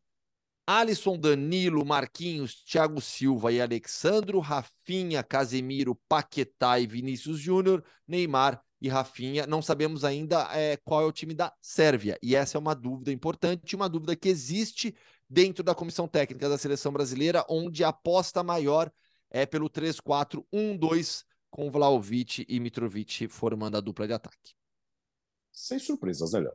Alisson, 0.67 1.19
Danilo, 1.19 1.85
Marquinhos, 1.85 2.63
Thiago 2.63 3.01
Silva 3.01 3.51
e 3.51 3.61
Alexandro, 3.61 4.39
Rafinha, 4.39 5.23
Casemiro, 5.23 5.99
Paquetá 6.09 6.79
e 6.79 6.87
Vinícius 6.87 7.39
Júnior, 7.39 7.83
Neymar 8.07 8.63
e 8.81 8.89
Rafinha. 8.89 9.47
Não 9.47 9.61
sabemos 9.61 10.05
ainda 10.05 10.49
é, 10.53 10.77
qual 10.79 11.03
é 11.03 11.05
o 11.05 11.13
time 11.13 11.35
da 11.35 11.53
Sérvia. 11.61 12.19
E 12.23 12.35
essa 12.35 12.57
é 12.57 12.61
uma 12.61 12.75
dúvida 12.75 13.13
importante, 13.13 13.77
uma 13.77 13.89
dúvida 13.89 14.17
que 14.17 14.29
existe 14.29 14.95
dentro 15.29 15.63
da 15.63 15.75
comissão 15.75 16.09
técnica 16.09 16.49
da 16.49 16.59
seleção 16.59 16.93
brasileira, 16.93 17.45
onde 17.49 17.85
a 17.85 17.89
aposta 17.89 18.43
maior 18.43 18.91
é 19.31 19.47
pelo 19.47 19.69
3-4-1-2, 19.69 21.25
com 21.51 21.71
Vlaovic 21.71 22.45
e 22.49 22.61
Mitrovic 22.61 23.29
formando 23.29 23.77
a 23.77 23.81
dupla 23.81 24.07
de 24.07 24.13
ataque. 24.13 24.55
Sem 25.53 25.79
surpresas, 25.79 26.33
né, 26.33 26.41
Léo? 26.41 26.53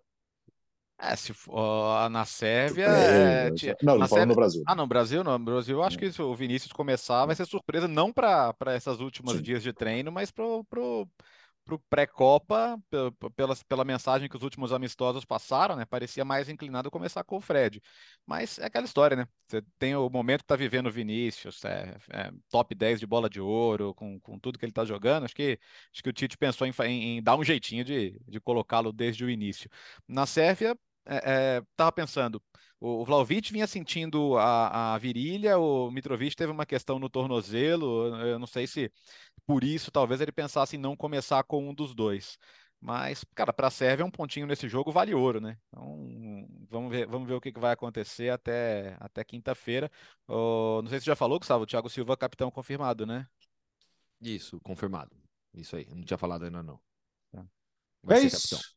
É, 0.97 1.13
se 1.15 1.33
for 1.33 2.09
na 2.09 2.23
Sérvia. 2.23 2.85
É, 2.87 3.47
é, 3.47 3.75
não, 3.83 3.97
não 3.97 4.07
falando 4.07 4.29
no 4.29 4.35
Brasil. 4.35 4.63
Ah, 4.65 4.75
no 4.75 4.87
Brasil, 4.87 5.23
não. 5.23 5.37
No 5.37 5.43
Brasil, 5.43 5.77
eu 5.77 5.83
acho 5.83 5.97
que 5.97 6.09
se 6.09 6.21
o 6.21 6.33
Vinícius 6.33 6.71
começar, 6.71 7.25
vai 7.25 7.35
ser 7.35 7.45
surpresa, 7.45 7.87
não 7.87 8.13
para 8.13 8.55
essas 8.67 9.01
últimas 9.01 9.35
Sim. 9.35 9.41
dias 9.41 9.61
de 9.61 9.73
treino, 9.73 10.09
mas 10.11 10.31
para 10.31 10.45
pro, 10.69 11.05
para 11.65 11.75
o 11.75 11.79
pré-Copa, 11.89 12.79
pela, 13.35 13.55
pela 13.67 13.83
mensagem 13.83 14.29
que 14.29 14.37
os 14.37 14.43
últimos 14.43 14.71
amistosos 14.71 15.25
passaram, 15.25 15.75
né? 15.75 15.83
Parecia 15.85 16.23
mais 16.23 16.47
inclinado 16.47 16.87
a 16.87 16.91
começar 16.91 17.23
com 17.23 17.37
o 17.37 17.41
Fred. 17.41 17.81
Mas 18.25 18.59
é 18.59 18.65
aquela 18.65 18.85
história, 18.85 19.17
né? 19.17 19.27
Você 19.47 19.63
tem 19.79 19.95
o 19.95 20.09
momento 20.09 20.41
que 20.41 20.45
está 20.45 20.55
vivendo 20.55 20.87
o 20.87 20.91
Vinícius, 20.91 21.65
é, 21.65 21.97
é, 22.11 22.31
top 22.49 22.75
10 22.75 22.99
de 22.99 23.07
bola 23.07 23.29
de 23.29 23.41
ouro, 23.41 23.93
com, 23.95 24.19
com 24.19 24.39
tudo 24.39 24.59
que 24.59 24.65
ele 24.65 24.71
está 24.71 24.85
jogando. 24.85 25.25
Acho 25.25 25.35
que, 25.35 25.59
acho 25.91 26.03
que 26.03 26.09
o 26.09 26.13
Tite 26.13 26.37
pensou 26.37 26.67
em, 26.67 26.73
em, 26.83 27.17
em 27.17 27.23
dar 27.23 27.35
um 27.35 27.43
jeitinho 27.43 27.83
de, 27.83 28.19
de 28.27 28.39
colocá-lo 28.39 28.93
desde 28.93 29.25
o 29.25 29.29
início. 29.29 29.69
Na 30.07 30.25
Sérvia, 30.25 30.77
estava 31.05 31.89
é, 31.89 31.91
é 31.91 31.91
pensando, 31.91 32.41
o, 32.79 33.01
o 33.01 33.05
Vlaovic 33.05 33.51
vinha 33.51 33.67
sentindo 33.67 34.37
a, 34.37 34.95
a 34.95 34.97
virilha, 34.97 35.57
o 35.57 35.91
Mitrovic 35.91 36.35
teve 36.35 36.51
uma 36.51 36.65
questão 36.65 36.99
no 36.99 37.09
tornozelo, 37.09 38.15
eu 38.19 38.39
não 38.39 38.47
sei 38.47 38.67
se 38.67 38.91
por 39.45 39.63
isso 39.63 39.91
talvez 39.91 40.21
ele 40.21 40.31
pensasse 40.31 40.75
em 40.75 40.79
não 40.79 40.95
começar 40.95 41.43
com 41.43 41.69
um 41.69 41.73
dos 41.73 41.93
dois. 41.93 42.37
Mas, 42.81 43.25
cara, 43.33 43.51
para 43.51 43.67
a 43.67 43.71
Sérvia 43.71 44.05
um 44.05 44.11
pontinho 44.11 44.45
nesse 44.45 44.69
jogo 44.69 44.91
vale 44.91 45.13
ouro, 45.13 45.41
né? 45.41 45.57
Então, 45.69 46.47
vamos 46.69 46.91
ver, 46.91 47.07
vamos 47.07 47.27
ver 47.27 47.33
o 47.33 47.41
que, 47.41 47.51
vai 47.51 47.71
acontecer 47.71 48.29
até, 48.29 48.95
até 48.99 49.23
quinta-feira. 49.23 49.89
Oh, 50.27 50.81
não 50.83 50.89
sei 50.89 50.99
se 50.99 51.05
já 51.05 51.15
falou, 51.15 51.39
Gustavo, 51.39 51.63
o 51.63 51.65
Thiago 51.65 51.89
Silva 51.89 52.15
capitão 52.15 52.51
confirmado, 52.51 53.05
né? 53.05 53.27
Isso, 54.21 54.59
confirmado. 54.61 55.15
Isso 55.53 55.75
aí, 55.75 55.87
não 55.89 56.03
tinha 56.03 56.17
falado 56.17 56.45
ainda 56.45 56.61
não. 56.61 56.79
Tá. 57.31 57.45
Vai 58.03 58.19
é 58.19 58.23
isso. 58.25 58.55
Capitão. 58.55 58.75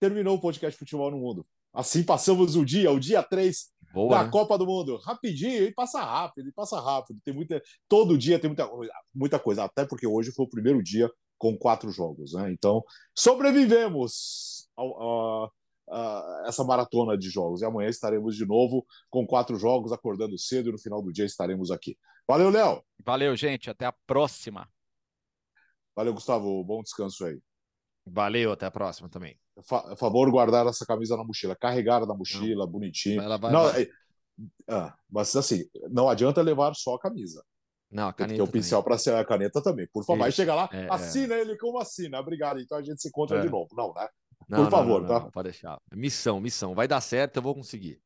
Terminou 0.00 0.36
o 0.36 0.40
podcast 0.40 0.78
Futebol 0.78 1.10
no 1.10 1.18
Mundo. 1.18 1.46
Assim 1.72 2.02
passamos 2.02 2.56
o 2.56 2.64
dia, 2.64 2.90
o 2.90 2.98
dia 2.98 3.22
3 3.22 3.68
Boa, 3.92 4.16
da 4.16 4.24
né? 4.24 4.30
Copa 4.30 4.58
do 4.58 4.66
Mundo. 4.66 4.96
Rapidinho, 4.96 5.64
e 5.64 5.72
passa 5.72 6.00
rápido, 6.02 6.48
e 6.48 6.52
passa 6.52 6.80
rápido. 6.80 7.20
Tem 7.24 7.34
muita, 7.34 7.62
todo 7.88 8.18
dia 8.18 8.38
tem 8.38 8.48
muita, 8.48 8.68
muita 9.14 9.38
coisa, 9.38 9.64
até 9.64 9.84
porque 9.84 10.06
hoje 10.06 10.32
foi 10.32 10.46
o 10.46 10.50
primeiro 10.50 10.82
dia 10.82 11.08
com 11.38 11.56
quatro 11.56 11.90
jogos, 11.92 12.32
né? 12.32 12.50
Então, 12.50 12.82
sobrevivemos 13.14 14.68
ao, 14.76 15.46
uh, 15.46 16.46
essa 16.46 16.64
maratona 16.64 17.16
de 17.16 17.28
jogos. 17.28 17.62
E 17.62 17.64
amanhã 17.64 17.88
estaremos 17.88 18.36
de 18.36 18.46
novo 18.46 18.86
com 19.10 19.26
quatro 19.26 19.56
jogos, 19.56 19.92
acordando 19.92 20.38
cedo 20.38 20.68
e 20.68 20.72
no 20.72 20.78
final 20.78 21.02
do 21.02 21.12
dia 21.12 21.24
estaremos 21.24 21.70
aqui. 21.70 21.96
Valeu, 22.26 22.50
Léo. 22.50 22.82
Valeu, 23.04 23.34
gente. 23.36 23.68
Até 23.68 23.86
a 23.86 23.92
próxima. 24.06 24.68
Valeu, 25.96 26.14
Gustavo. 26.14 26.62
Bom 26.64 26.82
descanso 26.82 27.24
aí. 27.24 27.40
Valeu, 28.06 28.52
até 28.52 28.66
a 28.66 28.70
próxima 28.70 29.08
também. 29.08 29.38
Fa 29.62 29.94
favor, 29.96 30.30
guardar 30.30 30.66
essa 30.66 30.86
camisa 30.86 31.16
na 31.16 31.24
mochila. 31.24 31.54
Carregar 31.54 32.06
na 32.06 32.14
mochila, 32.14 32.64
não. 32.64 32.72
bonitinho. 32.72 33.20
Ela 33.20 33.36
vai, 33.36 33.52
não, 33.52 33.64
vai. 33.64 33.82
É... 33.82 33.88
Ah, 34.68 34.94
mas 35.10 35.34
assim, 35.36 35.64
não 35.90 36.08
adianta 36.08 36.40
levar 36.40 36.74
só 36.74 36.94
a 36.94 37.00
camisa. 37.00 37.44
Não, 37.90 38.08
a 38.08 38.12
caneta. 38.12 38.36
Tem 38.36 38.44
o 38.44 38.50
pincel 38.50 38.82
para 38.82 38.96
ser 38.96 39.14
a 39.14 39.24
caneta 39.24 39.62
também. 39.62 39.86
Por 39.92 40.04
favor, 40.04 40.24
aí 40.24 40.32
chega 40.32 40.54
lá, 40.54 40.68
é, 40.72 40.84
é. 40.84 40.92
assina 40.92 41.34
é. 41.34 41.40
ele 41.40 41.58
como 41.58 41.78
assina. 41.78 42.20
Obrigado. 42.20 42.60
Então 42.60 42.78
a 42.78 42.82
gente 42.82 43.02
se 43.02 43.08
encontra 43.08 43.38
é. 43.38 43.42
de 43.42 43.50
novo. 43.50 43.68
Não, 43.76 43.92
né? 43.92 44.08
Não, 44.48 44.64
Por 44.64 44.70
favor, 44.70 45.02
não, 45.02 45.08
não, 45.08 45.20
tá? 45.20 45.30
pode 45.30 45.50
deixar. 45.50 45.80
Missão, 45.92 46.40
missão. 46.40 46.74
Vai 46.74 46.88
dar 46.88 47.00
certo, 47.00 47.36
eu 47.36 47.42
vou 47.42 47.54
conseguir. 47.54 48.00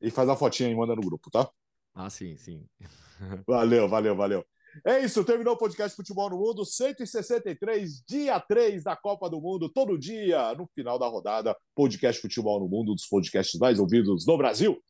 E 0.00 0.10
faz 0.10 0.28
a 0.28 0.36
fotinha 0.36 0.68
e 0.68 0.74
manda 0.74 0.94
no 0.94 1.02
grupo, 1.02 1.30
tá? 1.30 1.48
Ah, 1.94 2.10
sim, 2.10 2.36
sim. 2.36 2.66
valeu, 3.46 3.88
valeu, 3.88 4.16
valeu. 4.16 4.44
É 4.84 5.00
isso, 5.00 5.24
terminou 5.24 5.54
o 5.54 5.58
podcast 5.58 5.96
Futebol 5.96 6.30
no 6.30 6.38
Mundo, 6.38 6.64
163, 6.64 8.02
dia 8.06 8.40
3 8.40 8.84
da 8.84 8.96
Copa 8.96 9.28
do 9.28 9.40
Mundo, 9.40 9.68
todo 9.68 9.98
dia, 9.98 10.54
no 10.54 10.66
final 10.74 10.98
da 10.98 11.06
rodada, 11.06 11.56
podcast 11.74 12.20
Futebol 12.20 12.60
no 12.60 12.68
Mundo, 12.68 12.92
um 12.92 12.94
dos 12.94 13.06
podcasts 13.06 13.58
mais 13.58 13.78
ouvidos 13.78 14.26
no 14.26 14.36
Brasil. 14.36 14.80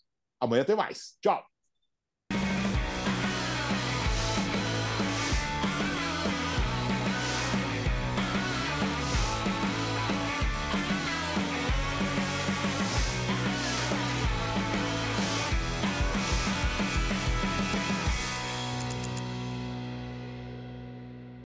Amanhã 0.40 0.64
tem 0.64 0.76
mais. 0.76 1.16
Tchau! 1.20 1.57